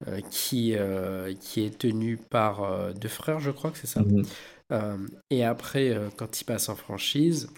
[0.08, 0.74] euh, qui,
[1.40, 4.02] qui est tenu par deux frères, je crois que c'est ça.
[4.02, 4.24] Mhm.
[5.28, 7.50] Et après, quand il passe en franchise,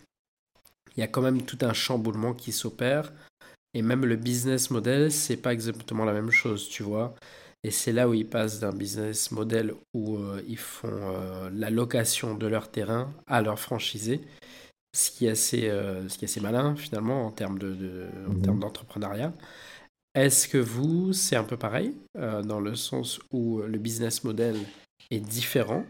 [0.97, 3.13] il y a quand même tout un chamboulement qui s'opère.
[3.73, 7.15] Et même le business model, c'est pas exactement la même chose, tu vois.
[7.65, 11.71] Et c'est là où ils passent d'un business model où euh, ils font euh, la
[11.71, 14.21] location de leur terrain à leur franchisé,
[14.95, 18.09] ce qui est assez, euh, ce qui est assez malin finalement en termes de, de-
[18.31, 18.41] en Mhm.
[18.41, 19.35] termes d'entrepreneuriat.
[20.15, 24.57] Est-ce que vous, c'est un peu pareil, euh, dans le sens où le business model
[25.11, 25.85] est différent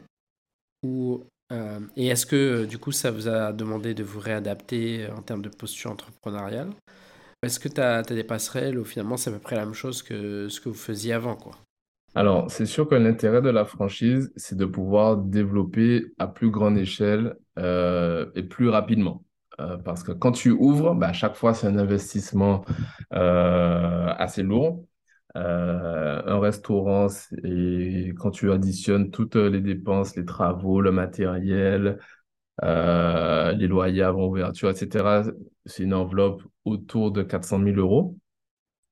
[0.84, 5.22] ou, euh, et est-ce que du coup ça vous a demandé de vous réadapter en
[5.22, 6.70] termes de posture entrepreneuriale?
[7.44, 10.02] Est-ce que tu as, des passerelles où finalement c'est à peu près la même chose
[10.02, 11.52] que ce que vous faisiez avant, quoi?
[12.16, 16.78] Alors, c'est sûr que l'intérêt de la franchise, c'est de pouvoir développer à plus grande
[16.78, 19.24] échelle euh, et plus rapidement.
[19.60, 22.64] Euh, parce que quand tu ouvres, bah, à chaque fois, c'est un investissement
[23.14, 24.84] euh, assez lourd.
[25.36, 27.08] Un restaurant,
[27.42, 31.98] et quand tu additionnes toutes les dépenses, les travaux, le matériel,
[32.62, 35.24] les loyers avant ouverture, etc.,
[35.66, 38.16] c'est une enveloppe autour de 400 000 euros.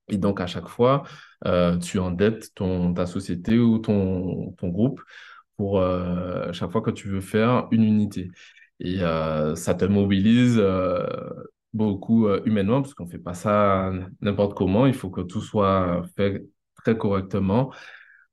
[0.08, 1.04] Et donc, à chaque fois,
[1.46, 5.00] euh, tu endettes ton, ta société ou ton, ton groupe
[5.56, 8.30] pour euh, chaque fois que tu veux faire une unité.
[8.80, 10.60] Et euh, ça te mobilise
[11.72, 14.86] beaucoup humainement, parce qu'on ne fait pas ça n'importe comment.
[14.86, 16.44] Il faut que tout soit fait
[16.76, 17.72] très correctement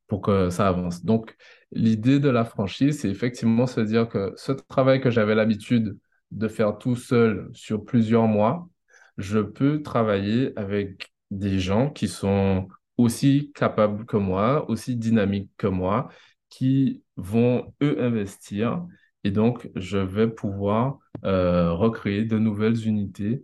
[0.07, 1.05] pour que ça avance.
[1.05, 1.35] Donc,
[1.71, 5.97] l'idée de la franchise, c'est effectivement se dire que ce travail que j'avais l'habitude
[6.31, 8.69] de faire tout seul sur plusieurs mois,
[9.17, 12.67] je peux travailler avec des gens qui sont
[12.97, 16.09] aussi capables que moi, aussi dynamiques que moi,
[16.49, 18.85] qui vont, eux, investir.
[19.23, 23.43] Et donc, je vais pouvoir euh, recréer de nouvelles unités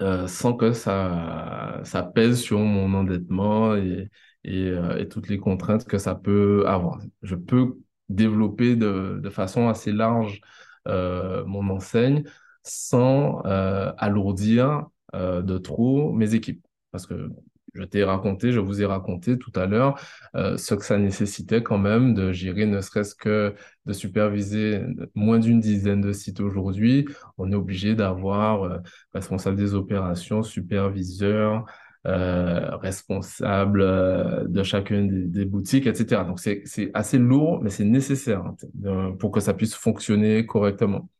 [0.00, 4.08] euh, sans que ça, ça pèse sur mon endettement et,
[4.46, 7.00] euh, et toutes les contraintes que ça peut avoir.
[7.22, 7.78] Je peux
[8.08, 10.40] développer de, de façon assez large
[10.86, 12.24] mon enseigne
[12.62, 16.64] sans euh, alourdir euh, de trop mes équipes.
[16.92, 17.30] Parce que
[17.74, 19.98] je t'ai raconté, je vous ai raconté tout à l'heure
[20.34, 23.54] euh, ce que ça nécessitait quand même de gérer ne serait-ce que
[23.86, 24.82] de superviser
[25.14, 27.06] moins d'une dizaine de sites aujourd'hui.
[27.38, 28.78] On est obligé d'avoir euh,
[29.14, 31.64] responsable des opérations, superviseur,
[32.06, 36.24] euh, responsable euh, de chacune des, boutiques, etc.
[36.24, 38.42] Donc, c'est, assez lourd, mais c'est nécessaire
[38.84, 41.10] hein, pour que ça puisse fonctionner correctement.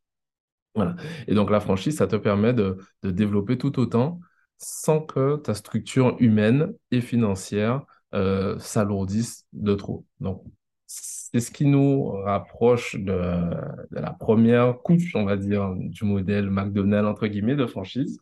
[0.75, 0.97] Voilà.
[1.27, 4.21] Et donc, la franchise, ça te permet de, de développer tout autant
[4.59, 10.07] sans que ta structure humaine et financière euh, s'alourdisse de trop.
[10.21, 10.43] Donc,
[10.87, 13.13] c'est ce qui nous rapproche de,
[13.91, 18.19] de la première couche, on va dire, du modèle McDonald's, entre guillemets, de franchise.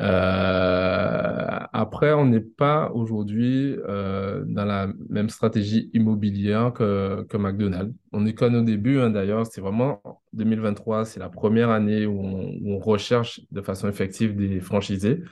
[0.00, 7.94] Euh, après, on n'est pas aujourd'hui euh, dans la même stratégie immobilière que, que McDonald's.
[8.12, 9.46] On est qu'à nos débuts, hein, d'ailleurs.
[9.46, 10.02] C'est vraiment
[10.34, 15.22] 2023, c'est la première année où on, recherche de façon effective des franchisés.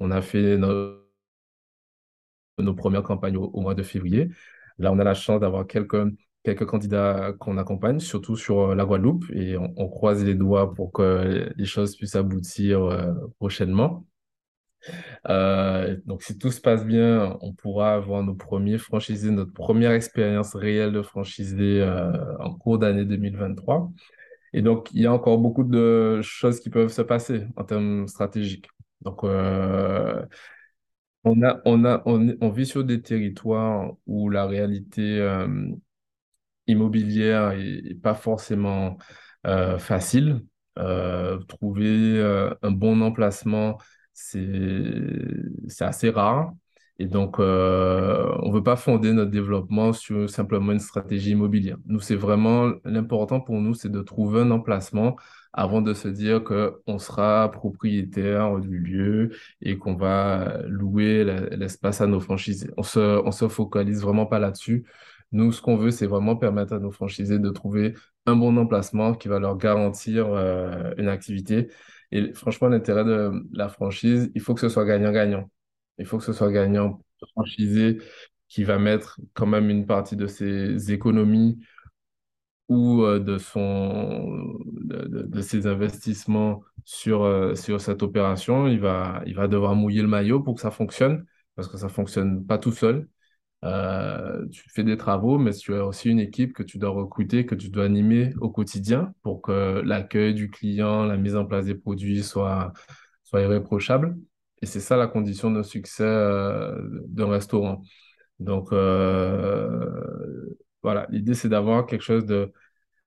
[0.00, 1.00] On a fait nos,
[2.76, 4.30] premières campagnes au mois de février.
[4.78, 5.96] Là, on a la chance d'avoir quelques,
[6.44, 11.52] quelques candidats qu'on accompagne, surtout sur la Guadeloupe, et on, croise les doigts pour que
[11.56, 14.06] les choses puissent aboutir euh, prochainement.
[15.28, 19.92] Euh, donc, si tout se passe bien, on pourra avoir nos premiers franchisés, notre première
[19.92, 23.90] expérience réelle de franchisé euh, en cours d'année 2023.
[24.52, 28.06] Et donc, il y a encore beaucoup de choses qui peuvent se passer en termes
[28.08, 28.68] stratégiques.
[29.02, 30.24] Donc, euh,
[31.24, 35.46] on a, on a, on, vit sur des territoires où la réalité euh,
[36.66, 38.98] immobilière est, pas forcément
[39.46, 40.42] euh, facile.
[40.78, 43.78] Euh, trouver euh, un bon emplacement,
[44.12, 46.52] c'est, assez rare.
[46.98, 51.76] Et donc, on veut pas fonder notre développement sur simplement une stratégie immobilière.
[51.86, 55.16] Nous, c'est vraiment l'important pour nous, c'est de trouver un emplacement
[55.52, 62.00] avant de se dire que on sera propriétaire du lieu et qu'on va louer l'espace
[62.00, 62.70] à nos franchisés.
[62.76, 64.84] On se, on se focalise vraiment pas là-dessus.
[65.32, 67.94] Nous, ce qu'on veut, c'est vraiment permettre à nos franchisés de trouver
[68.26, 71.68] un bon emplacement qui va leur garantir euh, une activité.
[72.12, 75.50] Et franchement, l'intérêt de la franchise, il faut que ce soit gagnant-gagnant.
[75.98, 77.00] Il faut que ce soit gagnant
[77.32, 77.98] franchisé
[78.48, 81.58] qui va mettre quand même une partie de ses économies
[82.68, 88.66] ou euh, de son de, ses investissements sur, euh, sur cette opération.
[88.66, 91.26] Il va, il va devoir mouiller le maillot pour que ça fonctionne.
[91.56, 93.08] parce que ça fonctionne pas tout seul.
[93.64, 97.46] Euh, tu fais des travaux, mais tu as aussi une équipe que tu dois recruter,
[97.46, 101.64] que tu dois animer au quotidien pour que l'accueil du client, la mise en place
[101.64, 102.72] des produits soit,
[103.22, 104.16] soit irréprochable.
[104.60, 107.82] Et c'est ça la condition de succès euh, d'un restaurant.
[108.38, 109.86] Donc, euh,
[110.82, 112.52] voilà, l'idée, c'est d'avoir quelque chose de,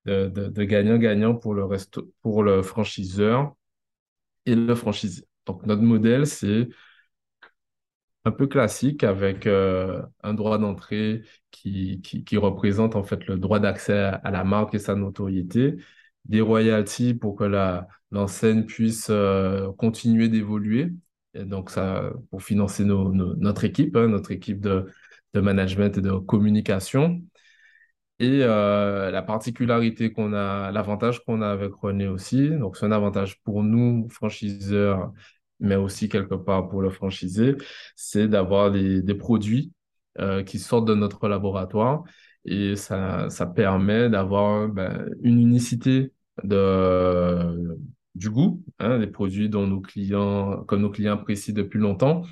[0.05, 3.55] de, gagnant-gagnant pour le, resto, pour le franchiseur
[4.45, 5.25] et le franchisé.
[5.45, 6.69] Donc, notre modèle, c'est
[8.27, 13.59] un peu classique avec euh, un droit d'entrée qui, qui, représente en fait le droit
[13.59, 15.77] d'accès à, la marque et sa notoriété,
[16.25, 17.45] des royalties pour que
[18.11, 20.91] l'enseigne puisse euh, continuer d'évoluer.
[21.35, 24.87] Donc, ça, pour financer notre équipe, hein, notre équipe de,
[25.33, 27.21] de management et de communication.
[28.19, 32.91] Et euh, la particularité qu'on a, l'avantage qu'on a avec René aussi, donc c'est un
[32.91, 35.13] avantage pour nous, franchiseurs,
[35.59, 37.55] mais aussi quelque part pour le franchisé,
[37.95, 39.71] c'est d'avoir des, produits
[40.19, 42.03] euh, qui sortent de notre laboratoire
[42.45, 47.77] et ça, ça permet d'avoir ben, une unicité de,
[48.15, 52.23] du goût, hein, des produits dont nos clients, que nos clients apprécient depuis longtemps.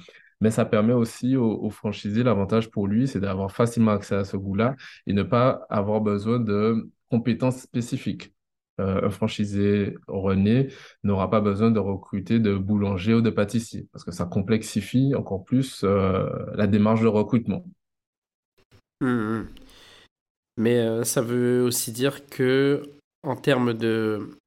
[0.42, 4.26] Mais ça permet aussi aux, aux franchisés, l'avantage pour lui, c'est d'avoir facilement accès à
[4.26, 4.76] ce goût-là
[5.08, 8.35] et ne pas avoir besoin de compétences spécifiques.
[8.82, 10.68] Euh, un franchisé René
[11.06, 15.46] n'aura pas besoin de recruter de boulanger ou de pâtissier parce que ça complexifie encore
[15.46, 17.64] plus euh, la démarche de recrutement.
[19.00, 19.48] Mmh, mmh.
[20.58, 22.84] Mais euh, ça veut aussi dire que
[23.24, 24.38] en termes de,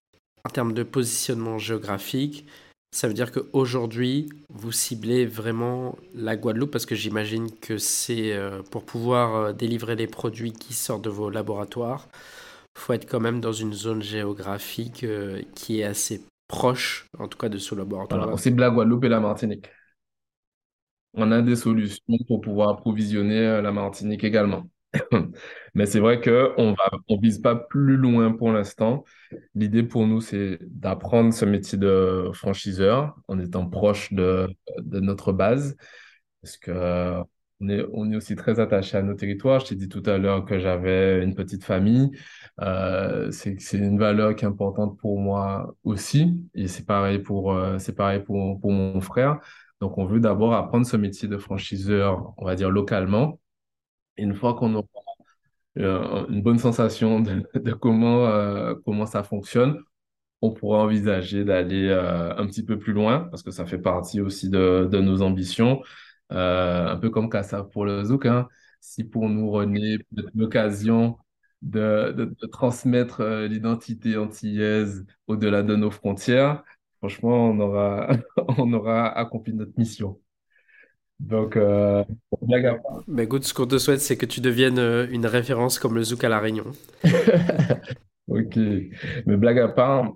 [0.44, 2.46] en termes de positionnement géographique,
[2.92, 8.34] ça veut dire qu'aujourd'hui, vous ciblez vraiment la Guadeloupe parce que j'imagine que c'est
[8.70, 12.08] pour pouvoir délivrer les produits qui sortent de vos laboratoires
[12.78, 17.38] faut être quand même dans une zone géographique euh, qui est assez proche, en tout
[17.38, 18.28] cas, de ce laboratoire.
[18.28, 19.66] Voilà, on la Guadeloupe et la Martinique.
[21.14, 24.68] On a des solutions pour pouvoir approvisionner euh, la Martinique également.
[25.74, 26.74] Mais c'est vrai qu'on ne
[27.08, 29.04] on vise pas plus loin pour l'instant.
[29.54, 34.48] L'idée pour nous, c'est d'apprendre ce métier de franchiseur en étant proche de,
[34.78, 35.76] de notre base.
[36.42, 37.22] Parce que
[37.60, 39.60] on est, aussi très attaché à nos territoires.
[39.60, 42.10] Je t'ai dit tout à l'heure que j'avais une petite famille.
[42.60, 46.44] Euh, c'est, une valeur qui est importante pour moi aussi.
[46.54, 49.40] Et c'est pareil pour, euh, pareil pour, pour mon frère.
[49.80, 53.40] Donc, on veut d'abord apprendre ce métier de franchiseur, on va dire localement.
[54.16, 54.86] Et une fois qu'on aura
[55.78, 59.80] euh, une bonne sensation de, comment, comment ça fonctionne,
[60.42, 64.48] on pourra envisager d'aller un petit peu plus loin parce que ça fait partie aussi
[64.48, 65.82] de, de nos ambitions.
[66.32, 68.26] Euh, un peu comme Kassav pour le Zouk.
[68.26, 68.48] Hein.
[68.80, 71.18] Si pour nous, René, peut-être l'occasion
[71.62, 76.62] de, de, transmettre euh, l'identité antillaise au-delà de nos frontières,
[76.98, 78.08] franchement, on aura,
[78.58, 80.20] on aura accompli notre mission.
[81.18, 82.04] Donc, euh,
[82.42, 83.02] blague à part.
[83.08, 86.02] Mais écoute, ce qu'on te souhaite, c'est que tu deviennes euh, une référence comme le
[86.02, 86.66] Zouk à La Réunion.
[88.30, 88.58] Ok,
[89.24, 90.12] mais blague à part,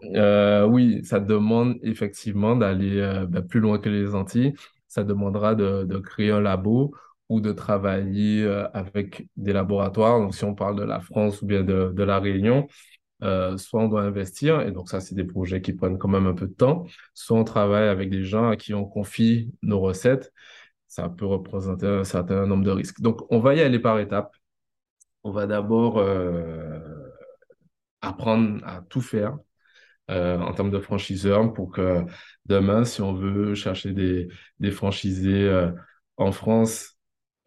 [0.68, 4.52] oui, ça demande effectivement d'aller ben, plus loin que les Antilles
[4.92, 6.94] ça demandera de, créer un labo
[7.30, 10.20] ou de travailler euh, avec des laboratoires.
[10.20, 12.66] Donc, si on parle de la France ou bien de, de la Réunion,
[13.22, 16.26] euh, soit on doit investir, et donc ça, c'est des projets qui prennent quand même
[16.26, 16.84] un peu de temps,
[17.14, 20.30] soit on travaille avec des gens à qui on confie nos recettes.
[20.88, 23.00] Ça peut représenter un certain nombre de risques.
[23.00, 24.36] Donc, on va y aller par étapes.
[25.24, 26.80] On va d'abord euh,
[28.02, 29.38] apprendre à tout faire,
[30.10, 32.04] euh, en termes de franchiseurs pour que
[32.46, 34.28] demain, si on veut chercher des,
[34.60, 35.70] des franchisés euh,
[36.16, 36.98] en France,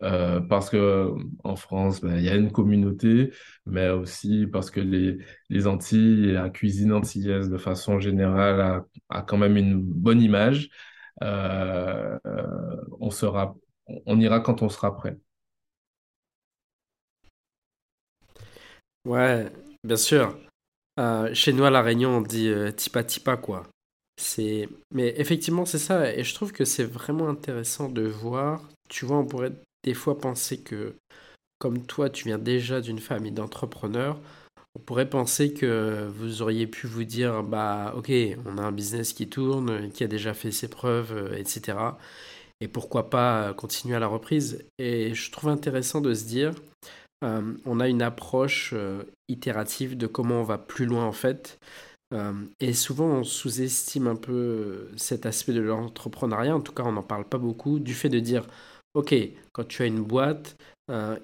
[0.04, 1.12] euh, parce que
[1.44, 3.32] en France, ben, il y a une communauté,
[3.66, 5.18] mais aussi parce que les,
[5.50, 10.22] les Antilles et la cuisine antillaise de façon générale a, a quand même une bonne
[10.22, 10.70] image.
[13.00, 13.56] on sera,
[14.06, 15.18] on ira quand on sera prêt.
[19.06, 19.52] Ouais,
[19.84, 20.38] bien sûr.
[21.00, 23.68] Euh, chez nous à La Réunion, on dit euh, tipa tipa, quoi.
[24.18, 24.70] C'est...
[24.94, 26.14] Mais effectivement, c'est ça.
[26.14, 28.64] Et je trouve que c'est vraiment intéressant de voir.
[28.90, 30.96] Tu vois, on pourrait des fois penser que,
[31.60, 34.20] comme toi, tu viens déjà d'une famille d'entrepreneurs,
[34.76, 38.12] on pourrait penser que vous auriez pu vous dire, bah, ok,
[38.46, 41.78] on a un business qui tourne, qui a déjà fait ses preuves, euh, etc.
[42.62, 46.54] Et pourquoi pas continuer à la reprise Et je trouve intéressant de se dire,
[47.24, 51.60] euh, on a une approche euh, itérative de comment on va plus loin en fait.
[52.14, 56.56] Euh, et souvent, on sous-estime un peu cet aspect de l'entrepreneuriat.
[56.56, 57.80] En tout cas, on n'en parle pas beaucoup.
[57.80, 58.46] Du fait de dire,
[58.94, 59.16] OK,
[59.54, 60.56] quand tu as une boîte,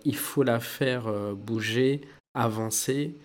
[0.06, 2.02] il faut la faire bouger,
[2.34, 3.16] avancer.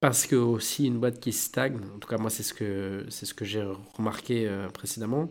[0.00, 3.32] parce que aussi une boîte qui stagne, en tout cas moi c'est ce que ce
[3.32, 3.62] que j'ai
[3.96, 5.30] remarqué précédemment,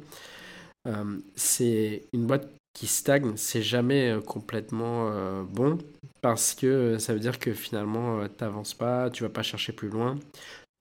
[1.35, 5.77] c'est une boîte qui stagne, c'est jamais complètement bon
[6.21, 9.89] parce que ça veut dire que finalement tu n'avances pas, tu vas pas chercher plus
[9.89, 10.17] loin,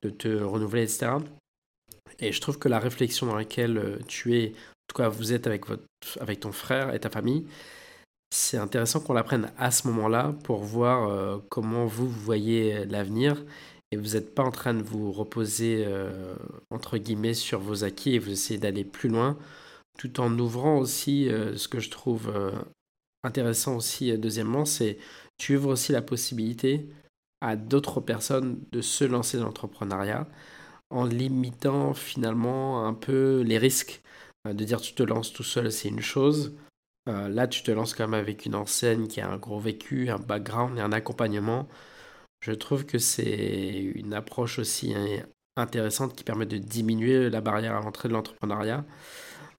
[0.03, 1.13] de te renouveler, etc.
[2.21, 5.47] Et je trouve que la réflexion dans laquelle tu es, en tout cas vous êtes
[5.47, 5.85] avec, votre,
[6.21, 7.47] avec ton frère et ta famille,
[8.31, 13.43] c'est intéressant qu'on l'apprenne à ce moment-là pour voir comment vous voyez l'avenir
[13.91, 15.87] et vous n'êtes pas en train de vous reposer
[16.71, 19.39] entre guillemets sur vos acquis et vous essayez d'aller plus loin
[19.99, 22.33] tout en ouvrant aussi ce que je trouve
[23.23, 24.97] intéressant aussi deuxièmement c'est
[25.37, 26.89] tu ouvres aussi la possibilité
[27.41, 30.27] à d'autres personnes de se lancer dans l'entrepreneuriat
[30.91, 34.03] en limitant finalement un peu les risques.
[34.47, 36.57] Euh, de dire tu te lances tout seul, c'est une chose.
[37.09, 40.11] Euh, là, tu te lances quand même avec une enseigne qui a un gros vécu,
[40.11, 41.69] un background et un accompagnement.
[42.41, 45.07] Je trouve que c'est une approche aussi hein,
[45.57, 48.85] intéressante qui permet de diminuer la barrière à l'entrée de l'entrepreneuriat.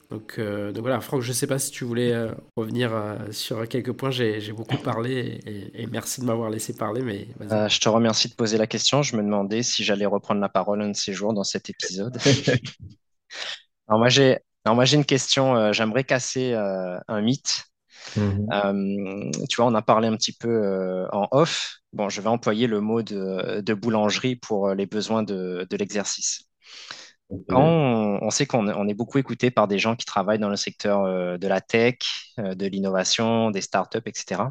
[0.10, 3.32] Donc, euh, donc voilà, Franck, je ne sais pas si tu voulais euh, revenir euh,
[3.32, 4.10] sur quelques points.
[4.10, 7.04] J'ai beaucoup parlé et, merci de m'avoir laissé parler.
[7.04, 7.28] Mais
[7.70, 9.04] je te remercie de poser la question.
[9.04, 12.18] Je me demandais si j'allais reprendre la parole un de ces jours dans cet épisode.
[13.88, 14.40] Alors moi, j'ai
[14.96, 15.72] une question.
[15.74, 17.66] J'aimerais casser un mythe.
[18.16, 19.30] Mhm.
[19.48, 21.82] tu vois, on a parlé un petit peu en off.
[21.94, 26.50] Bon, je vais employer le mot de, de boulangerie pour les besoins de, de l'exercice.
[27.48, 27.62] Quand
[28.22, 31.38] on, sait qu'on est beaucoup écouté par des gens qui travaillent dans le secteur euh,
[31.38, 31.98] de la tech,
[32.40, 34.42] euh, de l'innovation, des startups, etc.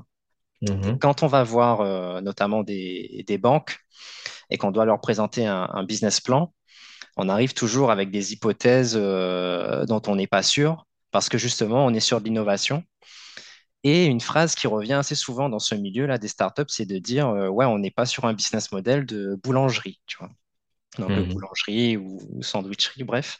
[0.62, 0.99] Mm-hmm.
[0.99, 3.79] Quand on va voir euh, notamment des, banques
[4.51, 6.53] et qu'on doit leur présenter un, business plan,
[7.16, 11.93] on arrive toujours avec des hypothèses dont on n'est pas sûr parce que justement, on
[11.93, 12.85] est sur de l'innovation.
[13.83, 17.29] Et une phrase qui revient assez souvent dans ce milieu-là des startups, c'est de dire
[17.29, 20.31] ouais, on n'est pas sur un business model de boulangerie, tu vois
[20.99, 23.39] donc mmh boulangerie ou, sandwicherie, bref.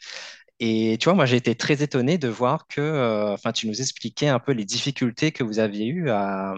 [0.61, 3.79] Et tu vois, moi, j'ai été très étonné de voir que, euh, enfin, tu nous
[3.79, 6.53] expliquais un peu les difficultés que vous aviez eues à,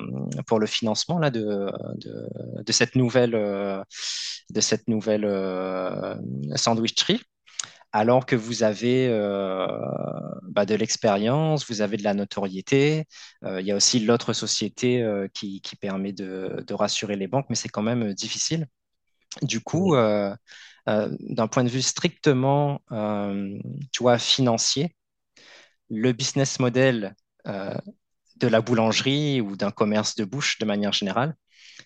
[0.48, 1.72] pour le financement là, de,
[2.66, 3.84] de, cette nouvelle, euh,
[4.50, 6.16] de cette nouvelle euh,
[6.56, 7.22] sandwicherie,
[7.92, 9.08] alors que vous avez
[10.50, 13.06] bah, de l'expérience, vous avez de la notoriété.
[13.44, 17.56] Il y a aussi l'autre société qui, qui, permet de, de, rassurer les banques, mais
[17.56, 18.68] c'est quand même difficile.
[19.42, 20.36] Du coup, euh,
[20.88, 23.58] d'un point de vue strictement euh,
[23.92, 24.96] tu financier,
[25.90, 27.16] le business model
[27.48, 27.78] euh,
[28.38, 31.36] de la boulangerie ou d'un commerce de bouche de manière générale,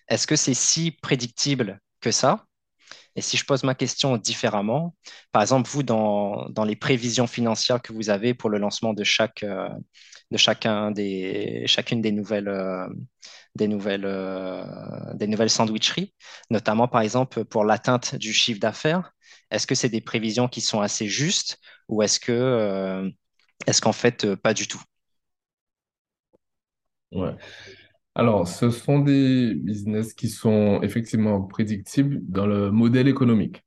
[0.08, 2.44] est-ce que c'est si prédictible que ça?
[3.16, 4.94] Et si je pose ma question différemment,
[5.32, 9.04] par exemple, vous, dans, dans, les prévisions financières que vous avez pour le lancement de,
[9.04, 9.44] chaque,
[10.30, 12.48] de chacun des, chacune des nouvelles,
[13.54, 14.64] des nouvelles, euh,
[15.14, 16.14] des nouvelles sandwicheries,
[16.50, 19.12] notamment par exemple pour l'atteinte du chiffre d'affaires
[19.50, 21.58] Est-ce que c'est des prévisions qui sont assez justes
[21.88, 23.08] ou est-ce que euh,
[23.66, 24.82] est-ce qu'en fait euh, pas du tout?
[27.12, 27.34] Ouais.
[28.14, 33.64] Alors, ce sont des business qui sont effectivement prédictibles dans le modèle économique.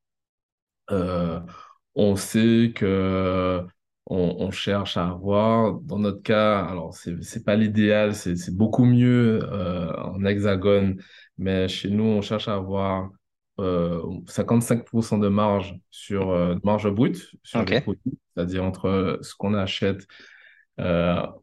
[1.95, 3.65] on sait que
[4.09, 5.79] on, cherche à avoir.
[5.81, 11.01] Dans notre cas, alors c'est n'est pas l'idéal, c'est beaucoup mieux euh, en hexagone,
[11.37, 13.11] mais chez nous, on cherche à avoir
[13.57, 19.53] 55% euh, de marge sur euh, marge brute sur les produits, c'est-à-dire entre ce qu'on
[19.53, 20.05] achète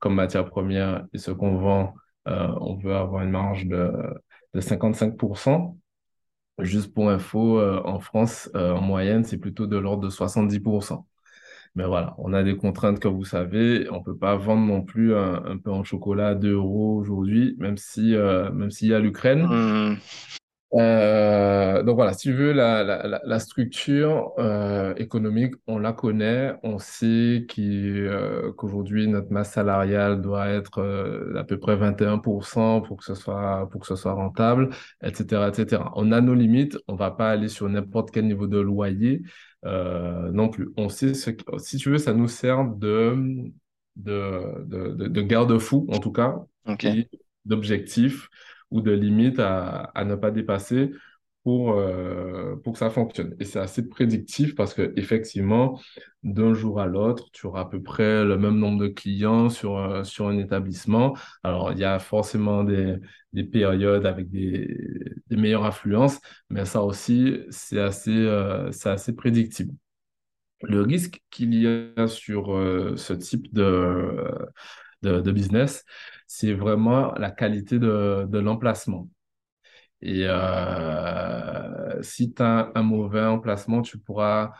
[0.01, 1.95] comme matière première et ce qu'on vend,
[2.25, 3.93] on veut avoir une marge de,
[4.55, 5.77] de 55%.
[6.61, 11.05] Juste pour info, en France, en moyenne, c'est plutôt de l'ordre de 70%.
[11.77, 13.87] Mais voilà, on a des contraintes, comme vous savez.
[13.91, 17.55] On ne peut pas vendre non plus un, pain au chocolat à 2 euros aujourd'hui,
[17.59, 19.43] même si, euh, s'il y a l'Ukraine.
[19.43, 19.97] Mmh.
[20.75, 26.55] Euh, donc voilà, si tu veux, la, la, la structure euh, économique, on la connaît.
[26.63, 30.83] On sait qu'aujourd'hui, notre masse salariale doit être
[31.37, 34.71] à peu près 21% pour que ce soit, pour que ce soit rentable,
[35.03, 35.83] etc., etc.
[35.95, 36.77] On a nos limites.
[36.89, 39.23] On ne va pas aller sur n'importe quel niveau de loyer.
[39.65, 40.69] Euh, non plus.
[40.77, 43.17] On sait ce si tu veux, ça nous sert de,
[43.97, 46.37] de, de, de, garde-fou, en tout cas,
[47.45, 48.29] d'objectif
[48.71, 50.91] ou de limite à, à, ne pas dépasser
[51.47, 53.37] pour, euh, pour que ça fonctionne.
[53.39, 55.81] Et c'est assez prédictif parce que effectivement,
[56.25, 59.79] d'un jour à l'autre, tu auras à peu près le même nombre de clients sur,
[59.79, 61.17] euh, sur un établissement.
[61.45, 62.97] Alors, il y a forcément des,
[63.33, 64.77] des périodes avec des,
[65.29, 66.21] des meilleures affluences,
[66.51, 69.73] mais ça aussi, c'est assez, euh, c'est assez prédictible.
[70.63, 72.47] Le risque qu'il y a sur
[72.97, 74.27] ce type de,
[75.03, 75.85] de, business,
[76.27, 79.09] c'est vraiment la qualité de, l'emplacement.
[80.03, 84.53] Et euh, si tu as un mauvais emplacement, tu pourras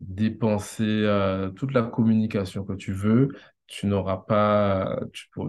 [0.00, 3.30] dépenser euh, toute la communication que tu veux
[3.68, 4.98] tu n'auras pas,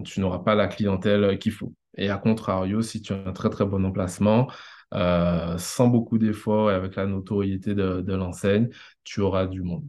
[0.04, 1.74] tu n'auras pas la clientèle qu'il faut.
[1.96, 4.50] Et à contrario, si tu as un très très bon emplacement,
[4.94, 8.68] euh, sans beaucoup d'efforts et avec la notoriété de, de l'enseigne,
[9.04, 9.88] tu auras du monde.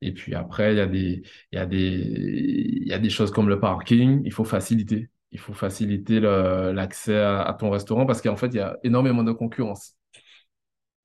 [0.00, 1.22] Et puis après, il y a des,
[1.52, 5.10] il y a des, il y a des choses comme le parking, il faut faciliter.
[5.32, 9.32] Il faut faciliter l'accès à, ton restaurant parce qu'en fait, il y a énormément de
[9.32, 9.94] concurrence.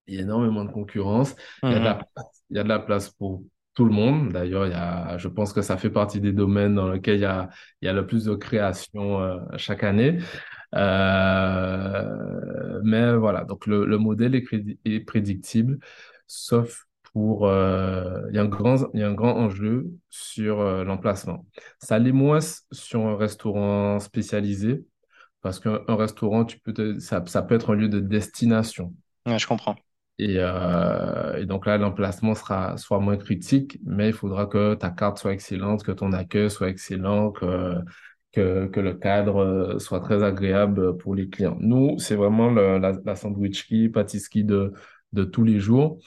[0.08, 1.36] Il y a énormément de concurrence.
[1.64, 2.04] Il, y a de la, mhm.
[2.52, 3.44] il y a de la place pour
[3.74, 4.34] tout le monde.
[4.34, 7.22] D'ailleurs, il y a, je pense que ça fait partie des domaines dans lesquels il
[7.22, 7.50] y a,
[7.82, 10.20] il y a le plus de création euh, chaque année.
[10.76, 14.46] Euh, mais voilà, donc le, le modèle est,
[14.86, 15.80] est, prédictible,
[16.28, 17.48] sauf pour...
[17.48, 21.46] Euh, il, y a un grand, il y a un grand enjeu sur euh, l'emplacement.
[21.80, 22.40] Ça l'est moins
[22.72, 24.84] sur un restaurant spécialisé,
[25.42, 28.94] parce qu'un restaurant, tu peux ça, ça peut être un lieu de destination.
[29.26, 29.76] Ouais, je comprends.
[30.18, 34.90] Et, euh, et, donc là, l'emplacement sera soit moins critique, mais il faudra que ta
[34.90, 37.76] carte soit excellente, que ton accueil soit excellent, que,
[38.34, 41.58] que, que le cadre soit très agréable pour les clients.
[41.62, 44.74] Nous, c'est vraiment le, la, la sandwicherie, pâtisserie de,
[45.14, 46.00] de tous les jours.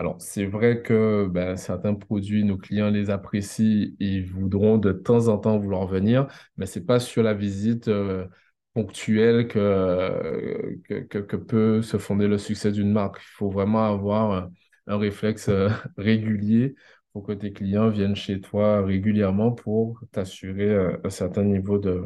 [0.00, 4.92] Alors, c'est vrai que ben, certains produits, nos clients les apprécient et ils voudront de
[4.92, 8.26] temps en temps vouloir venir, mais c'est pas sur la visite euh,
[8.72, 13.18] ponctuelle que, que, peut se fonder le succès d'une marque.
[13.20, 14.50] Il faut vraiment avoir
[14.86, 15.68] un, réflexe euh,
[15.98, 16.74] régulier
[17.12, 22.00] pour que tes clients viennent chez toi régulièrement pour t'assurer euh, un certain niveau de,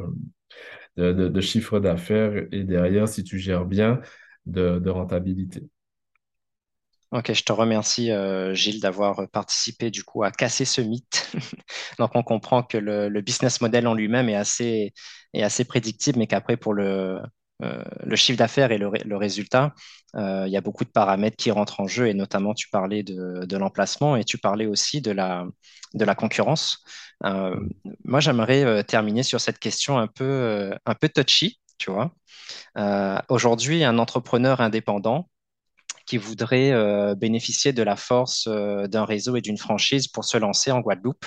[1.41, 4.01] chiffre d'affaires et derrière, si tu gères bien,
[4.45, 5.69] de rentabilité.
[7.15, 11.31] Ok, je te remercie euh, Gilles d'avoir participé du coup à casser ce mythe.
[11.97, 14.93] Donc on comprend que le, business model en lui-même est assez,
[15.33, 17.21] est assez prédictible, mais qu'après pour le,
[17.63, 19.73] euh, le chiffre d'affaires et le, le résultat,
[20.17, 23.01] euh, il y a beaucoup de paramètres qui rentrent en jeu et notamment tu parlais
[23.01, 25.45] de, de l'emplacement et tu parlais aussi de la,
[25.93, 26.83] de la concurrence.
[27.23, 27.55] Euh,
[28.03, 32.11] moi j'aimerais euh, terminer sur cette question un peu, euh, un peu touchy, tu vois.
[33.29, 35.29] Aujourd'hui, un entrepreneur indépendant
[36.05, 40.37] qui voudrait euh, bénéficier de la force euh, d'un réseau et d'une franchise pour se
[40.37, 41.25] lancer en Guadeloupe.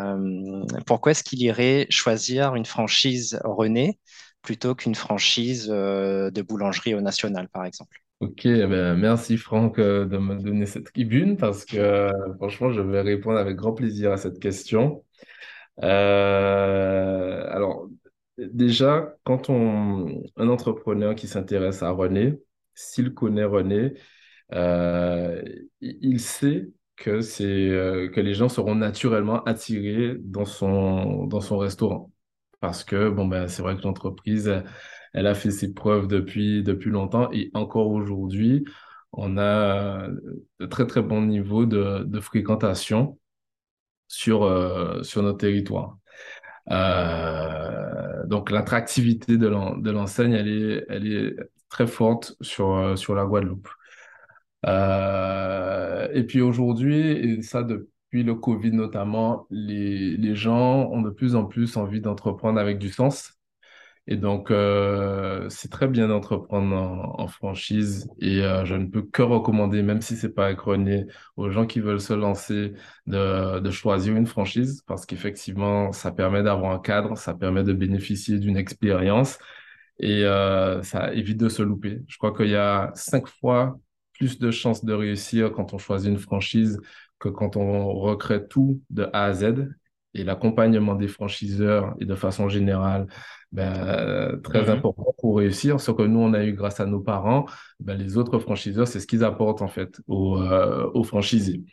[0.00, 3.98] Euh, pourquoi est-ce qu'il irait choisir une franchise René
[4.42, 7.98] plutôt qu'une franchise de boulangerie au national, par exemple?
[8.20, 13.00] Ok, eh ben, merci Franck de me donner cette tribune parce que franchement, je vais
[13.00, 15.04] répondre avec grand plaisir à cette question.
[15.82, 17.88] alors,
[18.38, 22.38] déjà, quand on, un entrepreneur qui s'intéresse à René,
[22.76, 23.94] s'il connaît René,
[24.54, 25.42] euh,
[25.80, 32.12] il sait que euh, que les gens seront naturellement attirés dans son dans son restaurant
[32.60, 34.62] parce que bon ben c'est vrai que l'entreprise
[35.12, 38.64] elle a fait ses preuves depuis depuis longtemps et encore aujourd'hui
[39.12, 40.08] on a
[40.60, 43.18] de très très bons niveaux de, de fréquentation
[44.08, 45.98] sur euh, sur notre territoire.
[48.26, 49.46] donc l'attractivité de
[49.90, 51.36] l'enseigne elle est elle est
[51.68, 53.68] très forte sur, euh, sur la Guadeloupe.
[54.66, 61.10] Euh, et puis aujourd'hui, et ça depuis le Covid notamment, les, les gens ont de
[61.10, 63.32] plus en plus envie d'entreprendre avec du sens.
[64.08, 66.76] Et donc, euh, c'est très bien d'entreprendre
[67.18, 71.06] en, franchise et je ne peux que recommander, même si c'est pas erroné,
[71.36, 72.74] aux gens qui veulent se lancer
[73.06, 77.72] de, de choisir une franchise parce qu'effectivement, ça permet d'avoir un cadre, ça permet de
[77.72, 79.38] bénéficier d'une expérience
[79.98, 82.02] et euh, ça évite de se louper.
[82.06, 83.78] Je crois qu'il y a cinq fois
[84.12, 86.80] plus de chances de réussir quand on choisit une franchise
[87.18, 89.68] que quand on recrée tout de A à Z.
[90.14, 93.06] Et l'accompagnement des franchiseurs et de façon générale,
[93.52, 94.70] ben, très mhm.
[94.70, 95.78] important pour réussir.
[95.78, 97.44] Ce que nous, on a eu grâce à nos parents,
[97.80, 101.64] ben, les autres franchiseurs, c'est ce qu'ils apportent en fait aux, euh, aux franchisés.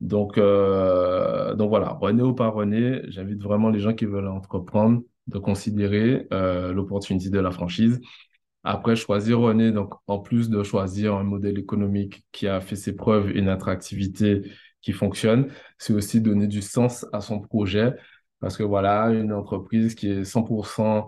[0.00, 5.02] Donc, euh, donc voilà, René ou pas René, j'invite vraiment les gens qui veulent entreprendre
[5.26, 8.00] de considérer euh, l'opportunité de la franchise.
[8.64, 12.94] Après, choisir René, donc en plus de choisir un modèle économique qui a fait ses
[12.94, 14.42] preuves, une attractivité
[14.80, 17.92] qui fonctionne, c'est aussi donner du sens à son projet
[18.42, 21.06] parce que voilà, une entreprise qui est 100%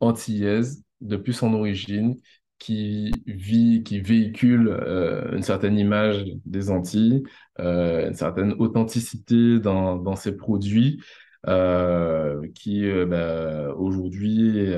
[0.00, 2.14] antillaise depuis son origine,
[2.58, 7.24] qui vit, qui véhicule euh, une certaine image des Antilles,
[7.58, 11.02] euh, une certaine authenticité dans, dans ses produits,
[11.48, 14.74] euh, qui euh, ben, aujourd'hui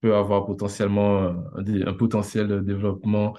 [0.00, 3.36] peut avoir potentiellement un, un, potentiel de développement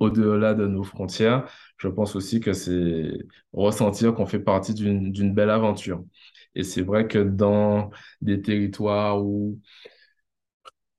[0.00, 1.48] au-delà de nos frontières.
[1.76, 3.12] Je pense aussi que c'est
[3.52, 6.04] ressentir qu'on fait partie d'une belle aventure.
[6.54, 7.90] Et c'est vrai que dans
[8.20, 9.60] des territoires où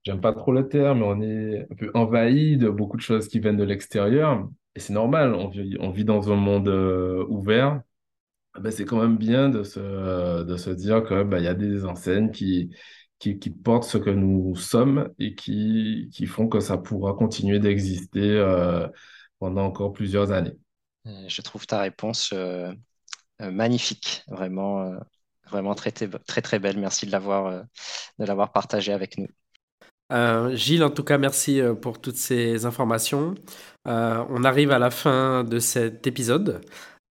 [0.04, 3.28] j'aime pas trop le terme, mais on est un peu envahi de beaucoup de choses
[3.28, 4.48] qui viennent de l'extérieur.
[4.74, 5.48] Et c'est normal, on
[5.90, 7.82] vit, dans un monde euh, ouvert
[8.58, 11.54] ben, c'est quand même bien de se, de se dire que ben, il y a
[11.54, 12.74] des enseignes qui,
[13.18, 17.58] qui, qui portent ce que nous sommes et qui, qui font que ça pourra continuer
[17.58, 18.86] d'exister euh,
[19.38, 20.56] pendant encore plusieurs années.
[21.04, 22.72] Je trouve ta réponse euh,
[23.40, 24.96] euh, magnifique, vraiment, euh,
[25.50, 26.78] vraiment très, très, très belle.
[26.78, 27.64] Merci de l'avoir
[28.18, 29.28] de l'avoir partagé avec nous.
[30.54, 33.34] Gilles, en tout cas, merci pour toutes ces informations.
[33.86, 36.60] on arrive à la fin de cet épisode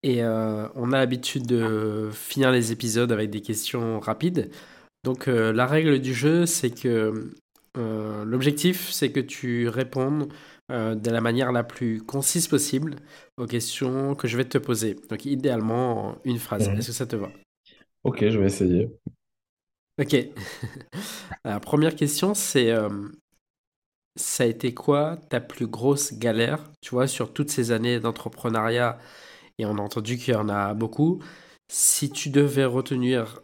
[0.02, 4.50] et on a l'habitude de finir les épisodes avec des questions rapides.
[5.04, 7.30] Donc la règle du jeu, c'est que
[7.76, 10.32] l'objectif, c'est que tu répondes
[10.70, 12.94] euh, de la manière la plus concise possible
[13.36, 14.94] aux questions que je vais te poser.
[15.08, 16.68] Donc, idéalement, une phrase.
[16.68, 16.78] Mhm.
[16.78, 17.28] Est-ce que ça te va?
[18.04, 18.88] Ok, je vais essayer.
[20.00, 20.14] Ok.
[21.44, 22.88] la première question, c'est euh,
[24.14, 28.96] ça a été quoi ta plus grosse galère, tu vois, sur toutes ces années d'entrepreneuriat?
[29.60, 31.22] Et on a entendu qu'il y en a beaucoup.
[31.68, 33.42] Si tu devais retenir,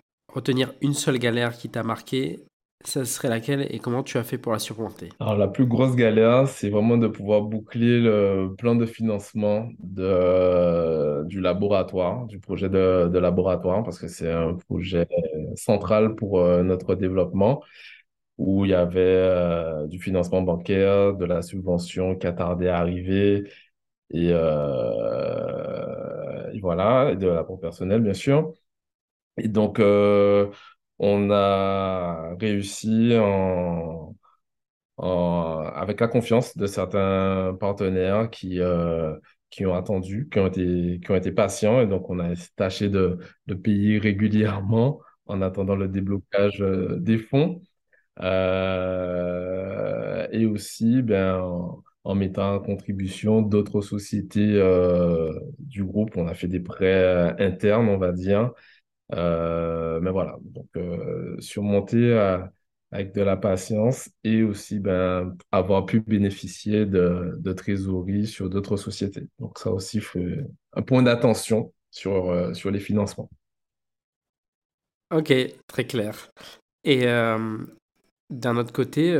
[0.81, 2.41] une seule galère qui t'a marqué,
[2.85, 5.11] ça serait laquelle et comment tu as fait pour la surmonter?
[5.19, 11.41] Alors, la plus grosse galère, c'est vraiment de pouvoir boucler le plan de financement du
[11.41, 15.07] laboratoire, du projet de, de laboratoire, parce que c'est un projet
[15.57, 17.63] central pour euh, notre développement,
[18.39, 22.79] où il y avait euh, du financement bancaire, de la subvention qui a tardé à
[22.79, 23.45] arriver,
[24.11, 28.53] et, euh, et voilà, et de l'apport personnel, bien sûr.
[29.39, 29.81] Et donc,
[30.99, 33.13] on a réussi
[34.99, 39.15] avec la confiance de certains partenaires qui, euh,
[39.51, 41.81] qui ont attendu, qui ont été, qui ont été patients.
[41.81, 47.19] Et donc, on a tâché de, de payer régulièrement en attendant le déblocage euh, des
[47.19, 47.63] fonds.
[48.21, 51.43] Euh, et aussi, ben,
[52.07, 54.55] en, mettant en contribution d'autres sociétés
[55.59, 56.17] du groupe.
[56.17, 58.53] On a fait des prêts internes, on va dire.
[59.13, 62.39] Euh, mais voilà, donc euh, surmonter euh,
[62.91, 68.77] avec de la patience et aussi ben, avoir pu bénéficier de, de trésorerie sur d'autres
[68.77, 69.29] sociétés.
[69.39, 70.01] Donc ça aussi,
[70.73, 73.31] un point d'attention sur, sur les financements.
[75.13, 75.33] Ok,
[75.67, 76.33] très clair.
[76.85, 79.17] Et d'un autre côté,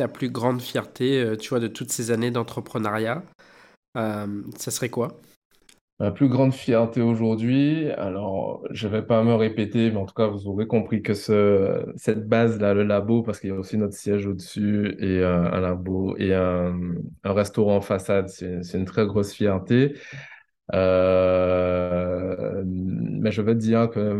[0.00, 3.22] ta plus grande fierté, tu vois, de toutes ces années d'entrepreneuriat,
[3.94, 5.20] ça serait quoi?
[6.00, 10.28] Ma plus grande fierté aujourd'hui, alors je vais pas me répéter, mais en tout cas
[10.28, 13.92] vous aurez compris que ce, cette base-là, le labo, parce qu'il y a aussi notre
[13.92, 16.74] siège au-dessus et un, labo et un,
[17.22, 19.94] restaurant en façade, c'est une très grosse fierté.
[20.72, 24.18] Euh, mais je te dire que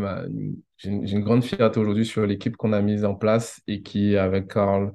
[0.77, 4.49] j'ai une, grande fierté aujourd'hui sur l'équipe qu'on a mise en place et qui, avec
[4.49, 4.89] Carl, euh,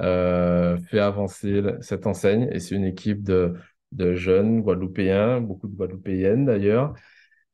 [0.00, 2.48] fait avancer cette enseigne.
[2.52, 3.54] Et c'est une équipe de
[3.92, 6.94] de jeunes Guadeloupéens, beaucoup de Guadeloupéennes d'ailleurs.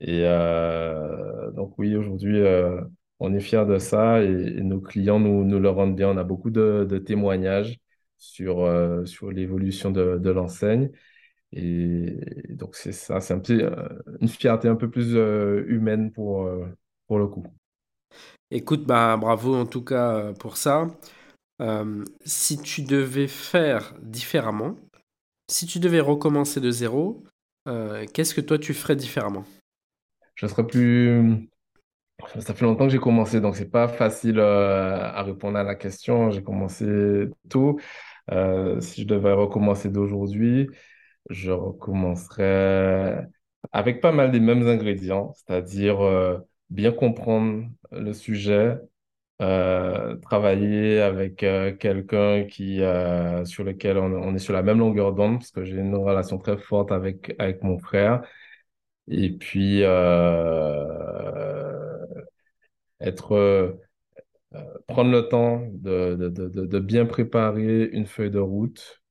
[0.01, 2.81] Et euh, donc oui, aujourd'hui, euh,
[3.20, 6.10] on est fiers de ça et, nos clients nous, nous, le rendent bien.
[6.10, 7.78] On a beaucoup de, témoignages
[8.18, 10.90] sur, euh, sur l'évolution de, de l'enseigne.
[11.52, 12.18] Et,
[12.51, 13.62] donc c'est ça, c'est un petit,
[14.20, 15.14] une fierté un peu plus
[15.68, 16.51] humaine pour,
[17.06, 17.44] pour le coup.
[18.51, 20.89] Écoute, bah, bravo en tout cas pour ça.
[22.24, 24.77] Si tu devais faire différemment,
[25.49, 27.23] si tu devais recommencer de zéro,
[27.69, 29.45] euh, qu'est-ce que toi tu ferais différemment?
[30.35, 31.49] Je serais plus.
[32.41, 35.74] Ça fait longtemps que j'ai commencé, donc c'est pas facile euh, à répondre à la
[35.74, 36.31] question.
[36.31, 37.78] J'ai commencé tôt.
[38.33, 40.69] Euh, si je devais recommencer d'aujourd'hui,
[41.31, 43.27] je recommencerais
[43.73, 45.99] avec pas mal des mêmes ingrédients, c'est-à-dire
[46.70, 48.78] bien comprendre le sujet,
[49.43, 55.13] euh, travailler avec euh, quelqu'un qui euh, sur lequel on, est sur la même longueur
[55.13, 58.23] d'onde parce que j'ai une relation très forte avec avec mon frère.
[59.09, 59.83] Et puis
[63.01, 63.77] être
[64.89, 69.03] prendre le temps de, de, de, de, bien préparer une feuille de route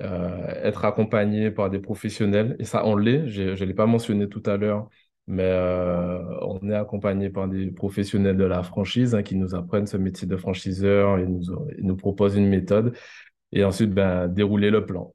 [0.00, 2.56] être accompagné par des professionnels.
[2.58, 3.28] Et ça on l'est.
[3.28, 4.88] Je ne l'ai pas mentionné tout à l'heure
[5.32, 9.86] mais euh, on est accompagné par des professionnels de la franchise hein, qui nous apprennent
[9.86, 11.42] ce métier de franchiseur et nous,
[11.78, 12.94] nous proposent une méthode.
[13.50, 15.14] Et ensuite, ben, dérouler le plan.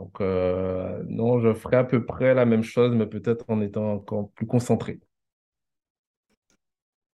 [0.00, 3.92] Donc, euh, non, je ferai à peu près la même chose, mais peut-être en étant
[3.92, 4.98] encore plus concentré.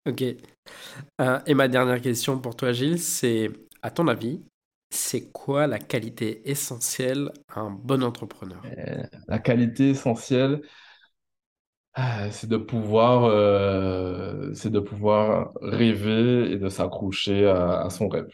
[0.08, 0.24] Ok.
[1.20, 3.50] Euh, et ma dernière question pour toi, Gilles, c'est,
[3.82, 4.44] à ton avis,
[4.92, 8.62] c'est quoi la qualité essentielle à un bon entrepreneur?
[9.28, 10.62] la qualité essentielle,
[12.32, 18.30] c'est de pouvoir, euh, c'est de pouvoir rêver et de s'accrocher à, son rêve.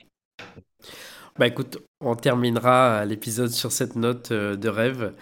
[1.38, 5.14] Bah écoute, on terminera l'épisode sur cette note euh, de rêve.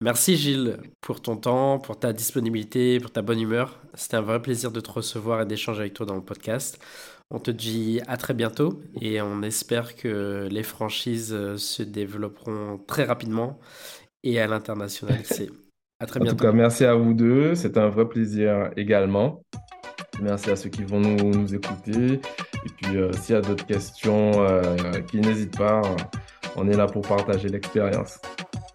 [0.00, 3.80] Merci Gilles pour ton temps, pour ta disponibilité, pour ta bonne humeur.
[3.94, 6.78] C'était un vrai plaisir de te recevoir et d'échanger avec toi dans le podcast.
[7.30, 13.04] On te dit à très bientôt et on espère que les franchises se développeront très
[13.04, 13.58] rapidement
[14.22, 15.22] et à l'international.
[16.00, 16.34] À très bientôt.
[16.34, 17.54] En tout cas, merci à vous deux.
[17.54, 19.42] C'était un vrai plaisir également.
[20.20, 22.14] Merci à ceux qui vont nous, écouter.
[22.14, 24.76] Et puis, euh, s'il y a d'autres questions, euh,
[25.08, 25.82] qui n'hésitent pas,
[26.56, 28.18] on est là pour partager l'expérience.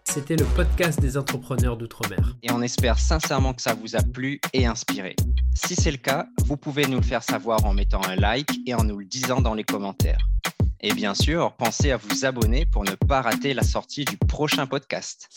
[0.06, 2.36] C'était le podcast des entrepreneurs d'outre-mer.
[2.44, 5.16] Et on espère sincèrement que ça vous a plu et inspiré.
[5.56, 8.76] Si c'est le cas, vous pouvez nous le faire savoir en mettant un like et
[8.76, 10.20] en nous le disant dans les commentaires.
[10.86, 14.68] Et bien sûr, pensez à vous abonner pour ne pas rater la sortie du prochain
[14.68, 15.30] podcast.